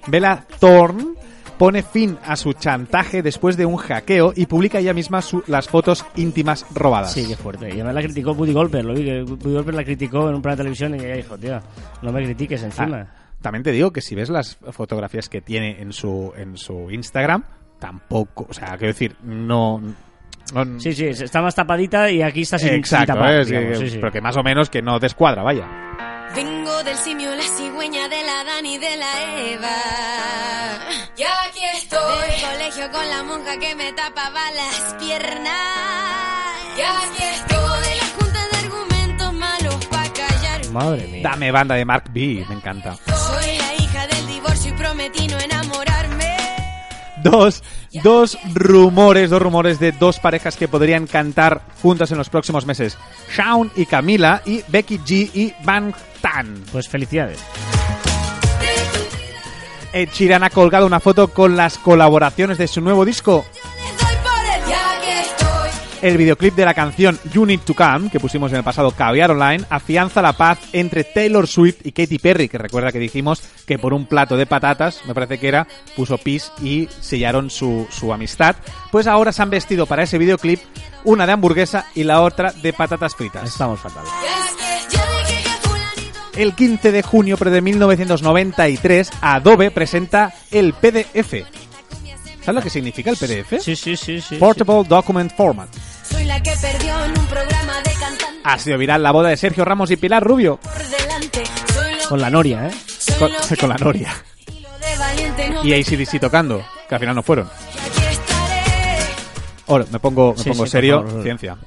[0.08, 1.16] Bella Thorne
[1.58, 5.68] pone fin a su chantaje después de un hackeo y publica ella misma su- las
[5.68, 7.14] fotos íntimas robadas.
[7.14, 7.70] Sí, qué fuerte.
[7.70, 10.42] Y además la criticó Woody Golper, lo vi, que Woody Golper la criticó en un
[10.42, 11.60] programa de televisión y ella dijo, tío,
[12.02, 12.98] no me critiques encima.
[13.10, 16.90] Ah, también te digo que si ves las fotografías que tiene en su en su
[16.92, 17.44] Instagram,
[17.80, 19.82] tampoco, o sea, quiero decir, no,
[20.54, 23.46] no- Sí, sí, está más tapadita y aquí está sin, exacto, sin tapar, ¿eh?
[23.46, 23.98] Digamos, que- sí, sí.
[24.00, 25.68] pero que más o menos que no descuadra, vaya.
[26.36, 29.78] Vengo del simio, la cigüeña de la Dani de la Eva.
[31.18, 32.30] Y aquí estoy.
[32.30, 36.56] Del colegio con la monja que me tapaba las piernas.
[36.78, 37.58] Y aquí estoy.
[37.58, 40.66] Vengo de la junta de argumentos malos para callar.
[40.72, 41.22] Madre mía.
[41.24, 42.96] Dame banda de Mark B, me encanta.
[43.06, 43.84] Soy la
[47.26, 47.64] Dos,
[48.04, 53.00] dos rumores, dos rumores de dos parejas que podrían cantar juntas en los próximos meses.
[53.36, 56.64] Shawn y Camila y Becky G y Van Tan.
[56.72, 57.40] Pues felicidades.
[59.92, 63.44] Ed Sheeran ha colgado una foto con las colaboraciones de su nuevo disco.
[66.06, 69.32] El videoclip de la canción You Need to Come, que pusimos en el pasado Caviar
[69.32, 73.80] Online, afianza la paz entre Taylor Swift y Katy Perry, que recuerda que dijimos que
[73.80, 78.14] por un plato de patatas, me parece que era, puso pis y sellaron su, su
[78.14, 78.56] amistad.
[78.92, 80.60] Pues ahora se han vestido para ese videoclip
[81.06, 83.50] una de hamburguesa y la otra de patatas fritas.
[83.50, 84.04] Estamos fatal.
[84.06, 89.10] Y es que yo dije que fulanito me El 15 de junio pero de 1993,
[89.22, 91.34] Adobe presenta el PDF.
[92.42, 93.60] ¿Sabes lo que significa el PDF?
[93.60, 94.36] Sí, sí, sí, sí.
[94.36, 95.70] Portable Document Format.
[96.10, 99.38] Soy la que perdió en un programa de cantante Ha sido viral la boda de
[99.38, 100.60] Sergio Ramos y Pilar Rubio.
[102.10, 102.72] Con la noria, ¿eh?
[103.60, 104.14] Con, la Noria.
[105.64, 107.48] y ACDC tocando, que al final no fueron.
[109.68, 111.04] Ahora, me pongo, me Sí, pongo sí, serio.
[111.04, 111.24] favor.
[111.24, 111.58] Ciencia.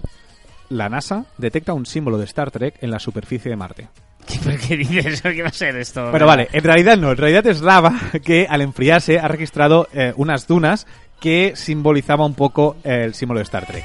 [0.69, 3.89] La NASA detecta un símbolo de Star Trek en la superficie de Marte.
[4.27, 5.23] ¿Qué, pero qué dices?
[5.23, 6.11] ¿Qué va a ser esto?
[6.13, 7.11] Pero vale, en realidad no.
[7.11, 10.87] En realidad es lava que al enfriarse ha registrado eh, unas dunas
[11.21, 13.85] que simbolizaba un poco eh, el símbolo de Star Trek.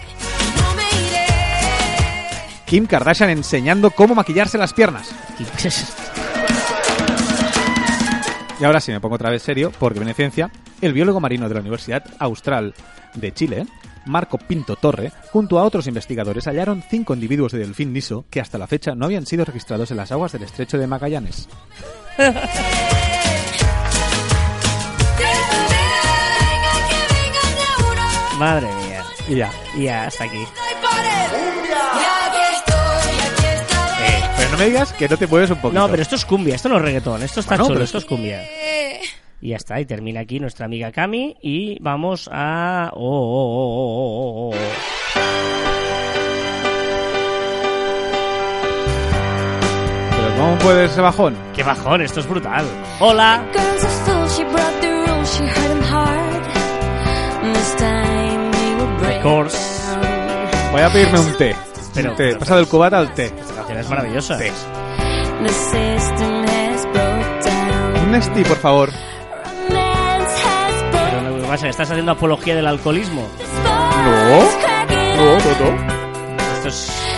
[2.74, 5.14] Kim Kardashian enseñando cómo maquillarse las piernas.
[8.60, 10.50] Y ahora sí me pongo otra vez serio, porque viene ciencia.
[10.82, 12.74] El biólogo marino de la Universidad Austral
[13.14, 13.68] de Chile,
[14.08, 18.58] Marco Pinto Torre, junto a otros investigadores, hallaron cinco individuos de delfín liso que hasta
[18.58, 21.48] la fecha no habían sido registrados en las aguas del estrecho de Magallanes.
[28.40, 29.04] Madre mía.
[29.28, 29.52] Y ya.
[29.78, 30.44] Y ya, hasta aquí.
[34.54, 35.82] No me digas que no te mueves un poquito.
[35.82, 37.98] No, pero esto es cumbia, esto no es reggaetón, esto está Bueno, chulo, pero esto
[37.98, 38.44] es cumbia.
[39.42, 42.92] Y ya está, y termina aquí nuestra amiga Cami y vamos a...
[42.94, 44.58] Oh, oh, oh, oh, oh, oh.
[50.12, 51.36] Pero ¿cómo puede ese bajón?
[51.56, 52.02] ¡Qué bajón!
[52.02, 52.66] Esto es brutal.
[53.00, 53.44] Hola.
[58.78, 59.58] Will break course.
[60.72, 61.73] Voy a pedirme un té.
[61.94, 62.24] Pero- té.
[62.28, 63.26] pero- Pasa del cubata al té.
[63.26, 64.38] Esta canción es maravillosa.
[64.38, 64.52] Té.
[68.10, 68.90] Nesti, por favor.
[69.68, 73.28] Pero lo que pasa estás haciendo apología del alcoholismo.
[73.64, 74.40] No.
[75.16, 75.94] No, no, no.
[76.56, 77.13] Esto es...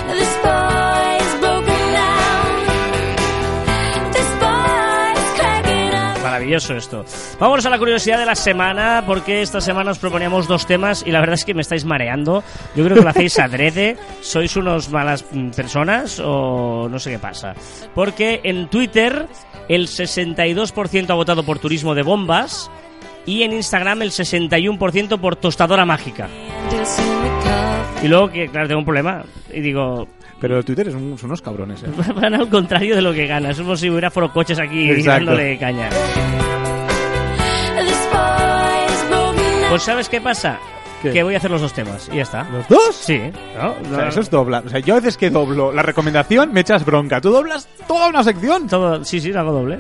[6.46, 7.06] Maravilloso esto.
[7.39, 11.12] Vámonos a la curiosidad de la semana, porque esta semana os proponíamos dos temas y
[11.12, 12.43] la verdad es que me estáis mareando.
[12.76, 13.98] Yo creo que lo hacéis adrede.
[14.22, 17.56] ¿Sois unos malas mm, personas o no sé qué pasa?
[17.96, 19.26] Porque en Twitter
[19.68, 22.70] el 62% ha votado por turismo de bombas
[23.26, 26.30] y en Instagram el 61% por tostadora mágica.
[28.04, 29.24] Y luego que, claro, tengo un problema.
[29.52, 30.08] Y digo,
[30.39, 31.88] Pero Twitter es un- son unos cabrones, eh.
[32.15, 33.51] van al contrario de lo que gana.
[33.51, 35.25] Es como si hubiera foro coches aquí Exacto.
[35.27, 35.89] dándole caña.
[39.69, 40.57] Pues ¿sabes qué pasa?
[41.01, 41.11] ¿Qué?
[41.11, 42.47] Que voy a hacer los dos temas y ya está.
[42.51, 42.95] ¿Los dos?
[42.95, 43.19] Sí,
[43.57, 43.71] ¿no?
[43.91, 44.65] O sea, eso es doblar.
[44.65, 47.19] O sea, yo a veces que doblo la recomendación me echas bronca.
[47.21, 48.67] Tú doblas toda una sección.
[48.67, 49.77] Todo, sí, sí, hago doble.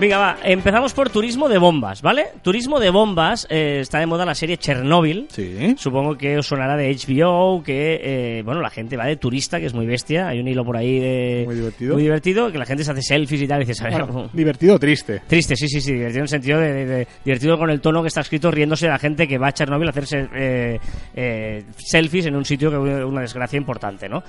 [0.00, 2.26] Venga, va, empezamos por turismo de bombas, ¿vale?
[2.42, 5.26] Turismo de bombas, eh, está de moda la serie Chernobyl.
[5.28, 5.74] Sí.
[5.76, 9.66] Supongo que os sonará de HBO, que, eh, bueno, la gente va de turista, que
[9.66, 10.28] es muy bestia.
[10.28, 11.42] Hay un hilo por ahí de...
[11.46, 11.94] Muy divertido.
[11.94, 14.30] Muy divertido, que la gente se hace selfies y tal, y dices, a ver, Bueno,
[14.32, 15.20] divertido o triste.
[15.26, 18.00] Triste, sí, sí, sí, divertido en el sentido de, de- de- divertido con el tono
[18.02, 20.78] que está escrito riéndose de la gente que va a Chernobyl a hacerse eh,
[21.16, 24.22] eh, selfies en un sitio que es una desgracia importante, ¿no?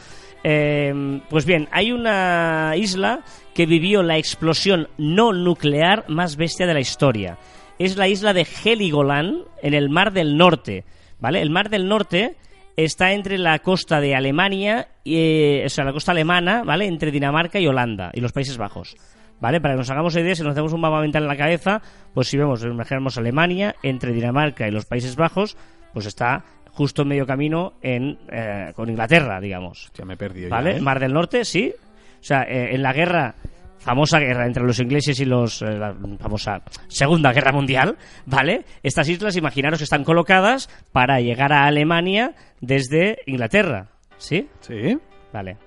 [1.30, 3.20] Pues bien, hay una isla
[3.54, 7.38] que vivió la explosión no nuclear más bestia de la historia.
[7.78, 10.86] Es la isla de Heligoland en el Mar del Norte,
[11.20, 11.41] ¿vale?
[11.41, 12.36] El Mar del Norte
[12.76, 16.86] está entre la costa de Alemania, y, eh, o sea, la costa alemana, ¿vale?
[16.86, 18.95] Entre Dinamarca y Holanda y los Países Bajos.
[19.41, 19.62] ¿Vale?
[19.62, 21.82] Para que nos hagamos idea, si nos hacemos un mapa mental en la cabeza,
[22.14, 25.56] pues si vemos, imaginamos Alemania, entre Dinamarca y los Países Bajos,
[25.93, 29.91] pues está justo en medio camino en, eh, con Inglaterra, digamos.
[29.95, 30.50] Ya me he perdido.
[30.50, 30.78] ya, ¿Vale?
[30.78, 30.82] ¿eh?
[30.82, 31.74] Mar del Norte, sí.
[32.20, 33.36] O sea, eh, en la guerra,
[33.80, 35.61] famosa guerra entre los ingleses y los.
[35.61, 38.65] eh, la famosa Segunda Guerra Mundial, ¿vale?
[38.84, 44.47] Estas islas, imaginaros que están colocadas para llegar a Alemania desde Inglaterra, ¿sí?
[44.61, 44.97] Sí.
[45.34, 45.57] Vale.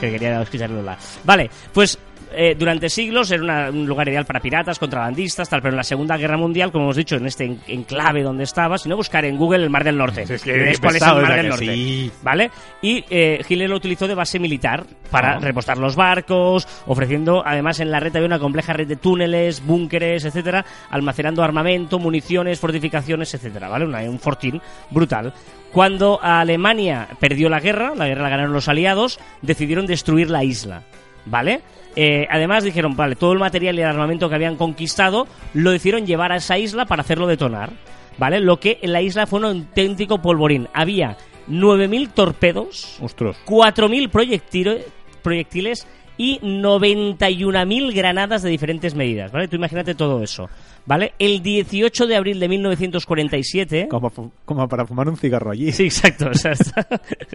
[0.00, 0.96] Que quería escucharlo la.
[1.24, 1.98] Vale, pues
[2.34, 5.84] eh, durante siglos era una- un lugar ideal para piratas, contrabandistas, tal, pero en la
[5.84, 9.24] Segunda Guerra Mundial, como hemos dicho, en este en- enclave donde estaba, si no buscar
[9.24, 10.22] en Google el Mar del Norte.
[10.22, 11.64] Es que cuál es el Mar ¿verdad del Norte.
[11.66, 12.12] sí?
[12.22, 12.50] ¿Vale?
[12.82, 15.38] Y eh, Hitler lo utilizó de base militar para Ah.
[15.40, 20.24] repostar los barcos, ofreciendo además en la red había una compleja red de túneles, búnkeres,
[20.24, 23.84] etcétera, almacenando armamento, municiones, fortificaciones, etcétera, ¿vale?
[23.86, 24.60] Una- un fortín
[24.90, 25.32] brutal.
[25.72, 30.82] Cuando Alemania perdió la guerra, la guerra la ganaron los aliados, decidieron destruir la isla,
[31.26, 31.60] ¿vale?
[31.96, 36.06] Eh, además dijeron, vale, todo el material y el armamento que habían conquistado lo decidieron
[36.06, 37.70] llevar a esa isla para hacerlo detonar,
[38.18, 38.40] ¿vale?
[38.40, 40.68] Lo que en la isla fue un auténtico polvorín.
[40.72, 41.16] Había
[41.48, 43.36] 9.000 torpedos, Ostras.
[43.44, 44.84] 4.000 proyectile-
[45.22, 45.86] proyectiles
[46.16, 49.48] y 91.000 granadas de diferentes medidas, ¿vale?
[49.48, 50.48] Tú imagínate todo eso,
[50.86, 51.14] ¿vale?
[51.18, 53.88] El 18 de abril de 1947...
[53.88, 54.12] Como,
[54.44, 55.72] como para fumar un cigarro allí.
[55.72, 56.28] Sí, exacto.
[56.30, 56.52] o sea,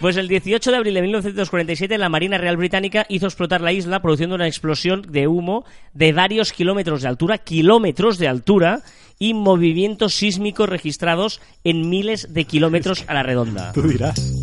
[0.00, 4.02] Pues el 18 de abril de 1947 la Marina Real Británica hizo explotar la isla
[4.02, 5.64] produciendo una explosión de humo
[5.94, 8.82] de varios kilómetros de altura, kilómetros de altura
[9.18, 13.72] y movimientos sísmicos registrados en miles de kilómetros a la redonda.
[13.72, 14.41] Tú dirás.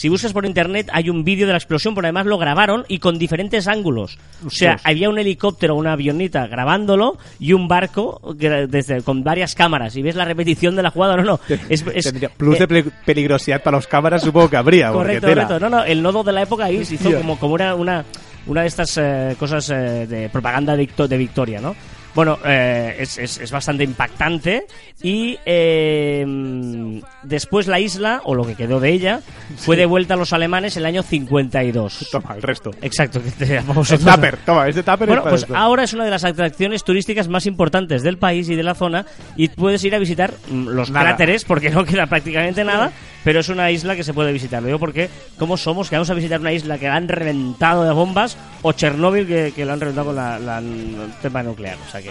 [0.00, 3.00] Si buscas por internet hay un vídeo de la explosión, pero además lo grabaron y
[3.00, 4.16] con diferentes ángulos.
[4.46, 9.54] O sea, había un helicóptero o una avioneta grabándolo y un barco desde, con varias
[9.54, 9.94] cámaras.
[9.96, 11.40] Y ves la repetición de la jugada, no, no.
[11.68, 14.90] Es, plus eh, de pe- peligrosidad para los cámaras supongo que habría.
[14.90, 15.60] Correcto, correcto.
[15.60, 18.02] No, no, el nodo de la época ahí se hizo como, como una, una,
[18.46, 21.76] una de estas eh, cosas eh, de propaganda de, victo- de Victoria, ¿no?
[22.14, 24.66] Bueno, eh, es, es- es bastante impactante
[25.02, 29.20] y eh, después la isla, o lo que quedó de ella,
[29.56, 32.08] fue devuelta a los alemanes en el año 52.
[32.10, 32.70] Toma, el resto.
[32.82, 33.64] Exacto, que te Es
[34.04, 35.56] tupper, toma, este tupper Bueno, es pues esto.
[35.56, 39.06] ahora es una de las atracciones turísticas más importantes del país y de la zona
[39.36, 41.06] y puedes ir a visitar mm, los Nada.
[41.06, 42.92] cráteres porque no queda prácticamente nada,
[43.24, 44.60] pero es una isla que se puede visitar.
[44.62, 45.08] Lo digo porque,
[45.38, 48.72] ¿cómo somos que vamos a visitar una isla que la han reventado de bombas o
[48.72, 51.76] Chernóbil que, que la han reventado con la, la- el tema nuclear?
[51.86, 52.10] O sea que,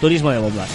[0.00, 0.68] turismo de bombas.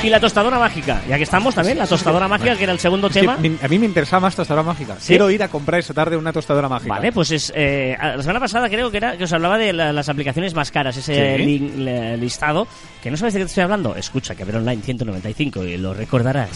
[0.00, 3.08] Y la tostadora mágica, ya que estamos también, la tostadora mágica, que era el segundo
[3.08, 3.34] que tema.
[3.34, 4.94] a mí me interesa más tostadora mágica.
[5.00, 5.08] ¿Sí?
[5.08, 6.94] Quiero ir a comprar esa tarde una tostadora mágica.
[6.94, 7.52] Vale, pues es.
[7.54, 10.70] eh, la semana pasada creo que era que os hablaba de la- las aplicaciones más
[10.70, 11.58] caras, ese Sí.
[11.76, 12.68] le- listado.
[13.02, 13.96] Que no sabes de qué te estoy hablando.
[13.96, 16.50] Escucha, que ver online 195 y lo recordarás.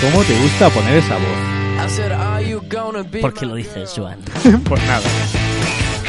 [0.00, 3.20] ¿Cómo te gusta poner esa voz?
[3.20, 4.18] ¿Por qué lo dices, Joan?
[4.64, 5.02] pues nada.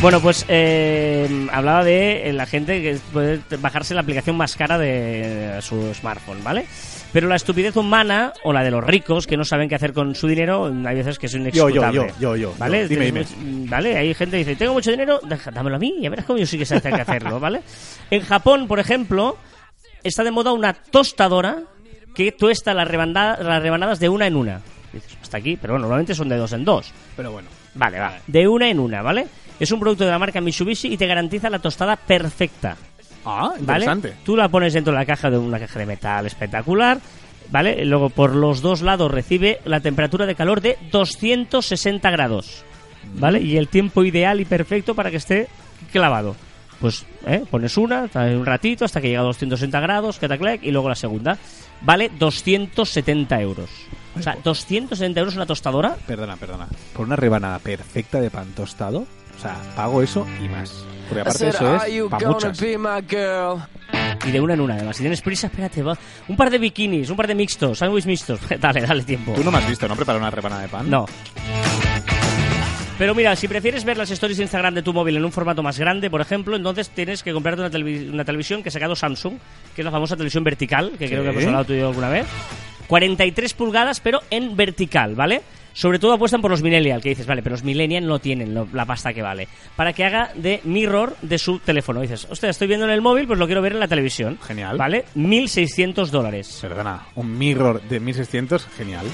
[0.02, 4.78] Bueno, pues eh, hablaba de eh, la gente que puede bajarse la aplicación más cara
[4.78, 6.68] de su smartphone, ¿vale?
[7.12, 10.14] Pero la estupidez humana o la de los ricos que no saben qué hacer con
[10.14, 11.96] su dinero, hay veces que es Yo, inexplicable.
[11.96, 12.54] yo, yo, yo, yo.
[12.60, 12.88] ¿Vale?
[12.88, 13.52] Dime, Tienes dime.
[13.54, 15.20] mucho- Vale, hay gente que dice, tengo mucho dinero,
[15.54, 17.62] dámelo a mí, ya verás cómo yo sí que sé hacer que hacerlo, ¿vale?
[18.12, 19.38] En Japón, por ejemplo,
[20.04, 21.64] está de moda una tostadora
[22.14, 24.62] que tuesta las, rebanda- las rebanadas de una en una.
[24.94, 26.94] Dices, hasta aquí, pero bueno, normalmente son de dos en dos.
[27.16, 27.48] Pero bueno.
[27.74, 28.18] Vale, va.
[28.28, 29.28] De una en una, ¿vale?
[29.60, 32.76] Es un producto de la marca Mitsubishi y te garantiza la tostada perfecta.
[33.26, 33.86] Ah, ¿Vale?
[33.86, 34.16] interesante.
[34.24, 37.00] Tú la pones dentro de la caja de una caja de metal espectacular,
[37.50, 37.86] ¿vale?
[37.86, 42.64] Luego por los dos lados recibe la temperatura de calor de 260 grados,
[43.16, 43.42] ¿vale?
[43.42, 45.48] Y el tiempo ideal y perfecto para que esté
[45.92, 46.36] clavado.
[46.80, 47.44] Pues ¿eh?
[47.50, 51.38] pones una, un ratito hasta que llega a 260 grados, cataclec, y luego la segunda.
[51.82, 53.70] Vale 270 euros.
[54.18, 55.96] O sea, 270 euros una tostadora.
[56.08, 56.68] Perdona, perdona.
[56.94, 59.06] Por una rebanada perfecta de pan tostado,
[59.38, 60.74] o sea, pago eso y más.
[61.08, 62.58] Porque aparte eso es para muchas.
[64.26, 64.96] Y de una en una, además.
[64.98, 65.96] Si tienes prisa, espérate, va.
[66.28, 68.40] Un par de bikinis, un par de mixtos, sándwich mixtos.
[68.60, 69.34] dale, dale tiempo.
[69.34, 69.96] Tú no me has visto, ¿no?
[69.96, 70.90] Preparar una rebanada de pan.
[70.90, 71.06] No.
[72.98, 75.62] Pero mira, si prefieres ver las stories de Instagram de tu móvil en un formato
[75.62, 78.96] más grande, por ejemplo, entonces tienes que comprarte una, televi- una televisión que ha sacado
[78.96, 79.34] Samsung,
[79.76, 82.10] que es la famosa televisión vertical, que creo que hemos hablado tú y yo alguna
[82.10, 82.26] vez.
[82.88, 85.42] 43 pulgadas, pero en vertical, ¿vale?
[85.76, 88.68] Sobre todo apuestan por los Millennial, que dices, vale, pero los Millennial no tienen lo-
[88.72, 89.48] la pasta que vale.
[89.76, 92.00] Para que haga de mirror de su teléfono.
[92.00, 94.40] Dices, hostia, estoy viendo en el móvil, pues lo quiero ver en la televisión.
[94.42, 94.78] Genial.
[94.78, 95.04] ¿Vale?
[95.16, 96.60] 1.600 dólares.
[96.62, 99.06] Perdona, un mirror de 1600, genial.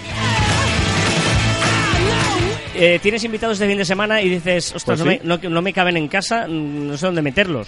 [2.74, 5.62] Eh, tienes invitados de fin de semana y dices, ostras, Pues no, me, no, no
[5.62, 7.68] me caben en casa, mm, no sé dónde meterlos.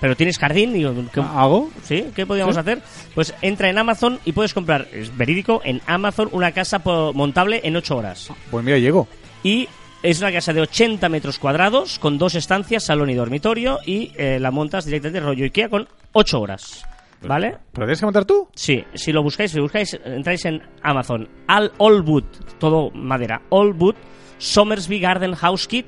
[0.00, 1.70] Pero tienes jardín, digo, ¿qué, ¿Hago?
[1.82, 2.06] ¿sí?
[2.14, 2.60] ¿Qué podríamos ¿Sí?
[2.60, 2.82] hacer?
[3.14, 7.76] Pues entra en Amazon y puedes comprar, es verídico, en Amazon una casa montable en
[7.76, 8.30] 8 horas.
[8.50, 9.08] Pues mira, llego.
[9.42, 9.68] Y
[10.02, 14.38] es una casa de 80 metros cuadrados con dos estancias, salón y dormitorio y eh,
[14.40, 16.84] la montas directamente rollo Ikea con 8 horas.
[17.24, 17.56] ¿Vale?
[17.72, 18.48] ¿Pero tienes que montar tú?
[18.52, 21.28] Sí, si lo buscáis, si buscáis, entráis en Amazon.
[21.46, 22.24] Al Allwood,
[22.58, 23.42] todo madera.
[23.50, 23.94] Allwood
[24.38, 25.86] Somersby Garden House Kit,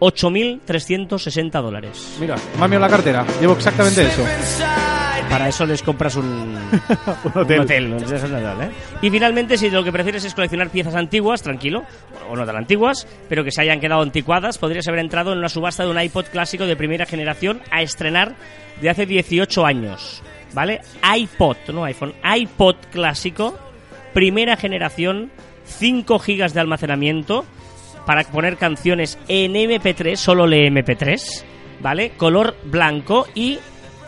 [0.00, 2.16] 8.360 dólares.
[2.20, 3.24] Mira, ha mirado la cartera.
[3.40, 4.24] Llevo exactamente eso.
[5.28, 6.24] Para eso les compras un,
[7.24, 7.60] Un un hotel.
[7.60, 8.70] hotel, no Eso es natural, ¿eh?
[9.00, 11.84] Y finalmente, si lo que prefieres es coleccionar piezas antiguas, tranquilo,
[12.28, 15.48] o no tan antiguas, pero que se hayan quedado anticuadas, podrías haber entrado en una
[15.48, 18.34] subasta de un iPod clásico de primera generación a estrenar
[18.80, 20.20] de hace 18 años,
[20.52, 20.80] ¿vale?
[21.16, 23.56] iPod, no iPhone, iPod clásico,
[24.12, 25.30] primera generación,
[25.64, 27.44] 5 gigas de almacenamiento
[28.10, 31.44] para poner canciones en MP3, solo lee MP3,
[31.80, 32.10] ¿vale?
[32.16, 33.56] Color blanco y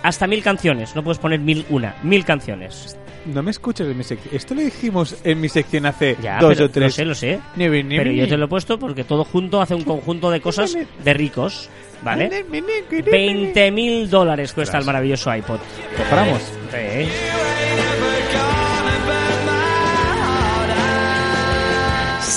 [0.02, 2.98] hasta mil canciones, no puedes poner mil una, mil canciones.
[3.26, 4.34] No me escuchas en mi sección.
[4.34, 6.86] Esto lo dijimos en mi sección hace Ya, dos pero o tres.
[6.86, 7.40] Lo sé, lo sé.
[7.54, 10.76] Nieve, Pero yo te lo he puesto porque todo junto hace un conjunto de cosas
[11.04, 11.70] de ricos,
[12.02, 12.44] ¿vale?
[12.50, 15.60] 20.000 dólares cuesta el maravilloso iPod.
[15.96, 16.42] Compramos.
[16.72, 18.01] Sí.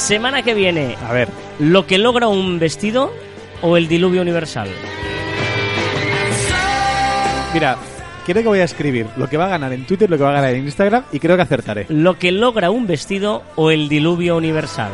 [0.06, 3.12] Semana que viene, A ver, lo que logra un vestido
[3.64, 4.70] o el diluvio universal.
[7.56, 7.76] mira,
[8.24, 10.30] quiero que voy a escribir lo que va a ganar en Twitter, lo que va
[10.30, 11.88] a ganar en Instagram y creo que acertaré.
[11.90, 14.92] Lo que logra un vestido o el diluvio universal.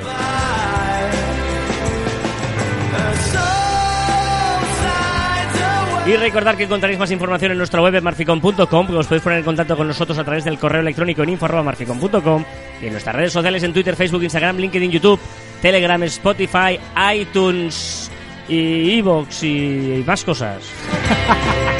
[6.05, 9.39] Y recordar que encontraréis más información en nuestra web en marficom.com, que os podéis poner
[9.39, 12.43] en contacto con nosotros a través del correo electrónico en info.marficom.com
[12.81, 15.19] y en nuestras redes sociales en Twitter, Facebook, Instagram, LinkedIn, YouTube,
[15.61, 16.79] Telegram, Spotify,
[17.13, 18.09] iTunes
[18.49, 20.63] y Evox y más cosas.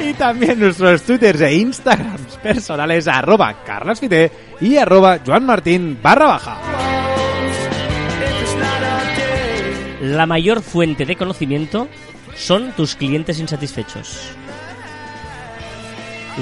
[0.00, 4.30] Y también nuestros twitters e instagrams personales arroba carlasfite
[4.60, 6.58] y arroba joanmartin barra baja.
[10.02, 11.88] La mayor fuente de conocimiento
[12.36, 14.30] son tus clientes insatisfechos.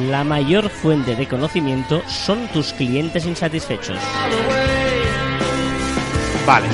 [0.09, 3.99] La mayor fuente de conocimiento son tus clientes insatisfechos.
[6.47, 6.67] Vale.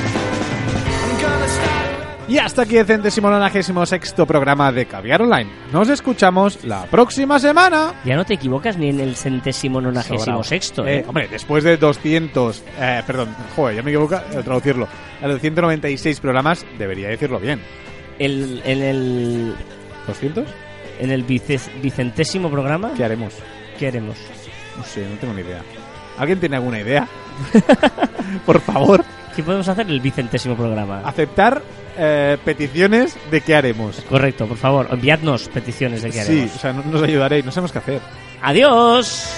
[2.29, 5.49] Y hasta aquí el centésimo nonagésimo sexto programa de Caviar Online.
[5.73, 7.95] Nos escuchamos la próxima semana.
[8.05, 10.85] Ya no te equivocas ni en el centésimo nonagésimo sexto.
[10.85, 11.05] Eh, ¿eh?
[11.07, 12.65] hombre, después de 200...
[12.81, 14.89] Eh, perdón, joder, ya me equivoco al traducirlo.
[15.23, 17.61] A los 196 programas debería decirlo bien.
[18.19, 19.55] El- en el,
[20.09, 20.45] ¿200?
[21.01, 23.35] en el vice- vicentésimo programa, ¿Qué haremos?
[23.79, 24.17] ¿qué haremos?
[24.79, 25.61] No sé, no tengo ni idea.
[26.19, 27.07] ¿Alguien tiene alguna idea?
[28.47, 29.05] Por favor,
[29.35, 31.03] ¿Qué podemos hacer en el vicentésimo programa?
[31.05, 31.61] aceptar
[31.99, 33.97] eh, peticiones de qué haremos.
[34.09, 36.57] Correcto, por favor, enviadnos peticiones de qué Sí, haremos.
[36.57, 38.01] o sea, no- nos ayudaréis, no sabemos qué hacer.
[38.43, 39.29] ¡Adiós!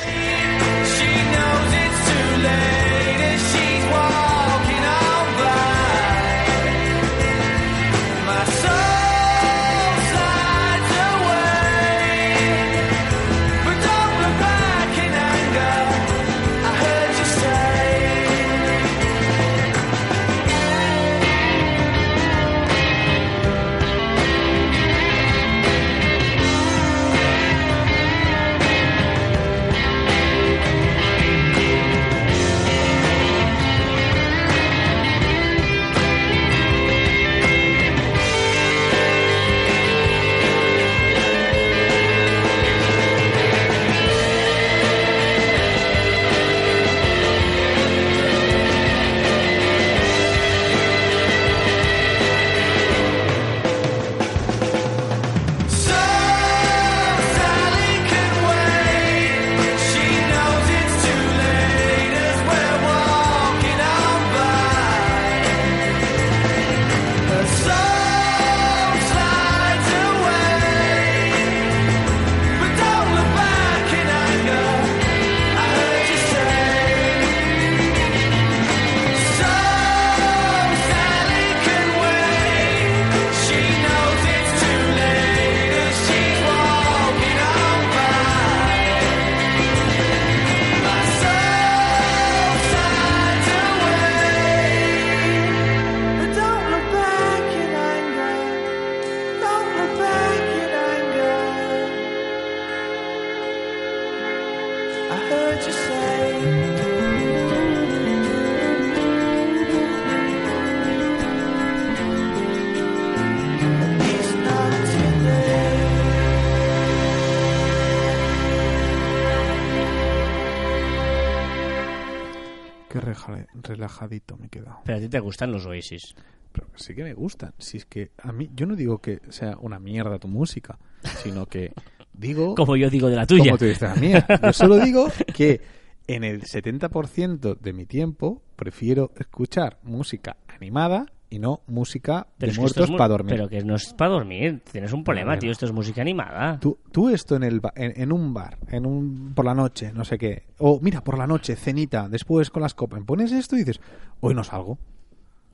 [124.99, 126.15] A ti te gustan los Oasis.
[126.53, 127.55] Pero sí que me gustan.
[127.59, 130.79] Si es que a mí, yo no digo que sea una mierda tu música,
[131.23, 131.73] sino que
[132.13, 132.55] digo...
[132.55, 133.45] Como yo digo de la tuya.
[133.45, 134.27] Como tú dices la mía.
[134.43, 135.61] Yo solo digo que
[136.07, 142.59] en el 70% de mi tiempo prefiero escuchar música animada y no música Pero de
[142.59, 143.35] muertos es para dormir.
[143.35, 144.63] Pero que no es para dormir.
[144.71, 145.41] Tienes un problema, Bueno.
[145.41, 145.51] tío.
[145.53, 146.59] Esto es música animada.
[146.59, 150.05] Tú, tú esto en, el en, en un bar, en un por la noche, no
[150.05, 150.45] sé qué.
[150.59, 153.03] O mira, por la noche, cenita, después con las copas.
[153.05, 153.81] Pones esto y dices,
[154.21, 154.79] hoy no salgo.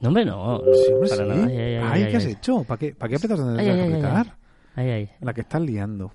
[0.00, 0.60] No, hombre, no.
[0.74, 1.28] Sí, hombre, para sí.
[1.28, 1.46] nada.
[1.46, 2.64] Ay, ay, ay, Ay, ¿qué has hecho?
[2.64, 3.90] ¿Para qué, ¿Para qué apretas donde tienes que
[5.20, 6.12] la que estás liando.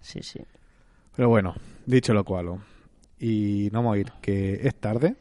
[0.00, 0.40] Sí, sí.
[1.16, 1.54] Pero bueno,
[1.86, 2.58] dicho lo cual.
[3.18, 5.16] Y no vamos a ir, que es tarde.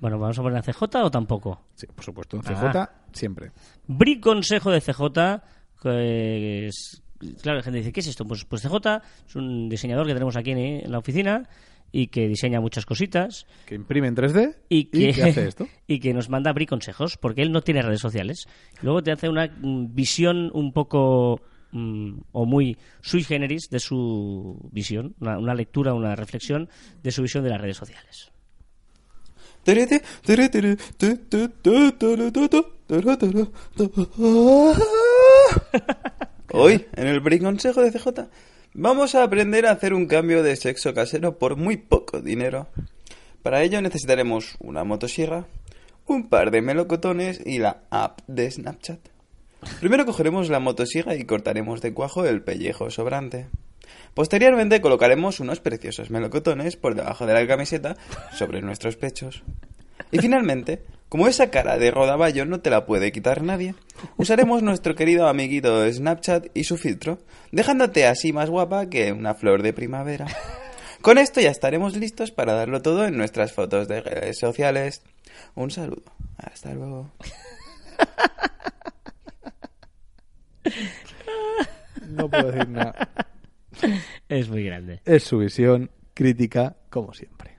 [0.00, 1.60] Bueno, ¿vamos a poner a CJ o tampoco?
[1.74, 2.90] Sí, por supuesto, en Ah.
[3.12, 3.52] Siempre.
[3.86, 5.42] Bri consejo de CJ,
[5.82, 7.02] que es...
[7.40, 8.24] Claro, la gente dice, ¿qué es esto?
[8.24, 11.48] Pues, pues CJ es un diseñador que tenemos aquí en, en la oficina
[11.92, 15.68] y que diseña muchas cositas Que imprime en 3D y que, ¿qué hace esto.
[15.86, 18.48] y que nos manda Bri consejos, porque él no tiene redes sociales.
[18.80, 21.40] Luego te hace una mm, visión un poco
[21.70, 26.68] mm, o muy sui generis de su visión, una, una lectura, una reflexión
[27.02, 28.32] de su visión de las redes sociales.
[36.52, 38.28] Hoy, en el Break Consejo de CJ,
[38.74, 42.68] vamos a aprender a hacer un cambio de sexo casero por muy poco dinero.
[43.42, 45.46] Para ello necesitaremos una motosierra,
[46.06, 49.00] un par de melocotones y la app de Snapchat.
[49.80, 53.46] Primero cogeremos la motosierra y cortaremos de cuajo el pellejo sobrante.
[54.12, 57.96] Posteriormente colocaremos unos preciosos melocotones por debajo de la camiseta
[58.34, 59.44] sobre nuestros pechos.
[60.10, 63.74] Y finalmente, como esa cara de rodaballo no te la puede quitar nadie,
[64.16, 67.18] usaremos nuestro querido amiguito Snapchat y su filtro,
[67.50, 70.26] dejándote así más guapa que una flor de primavera.
[71.02, 75.02] Con esto ya estaremos listos para darlo todo en nuestras fotos de redes sociales.
[75.54, 76.12] Un saludo.
[76.36, 77.10] Hasta luego.
[82.08, 83.08] No puedo decir nada.
[84.28, 85.00] Es muy grande.
[85.04, 87.51] Es su visión crítica, como siempre.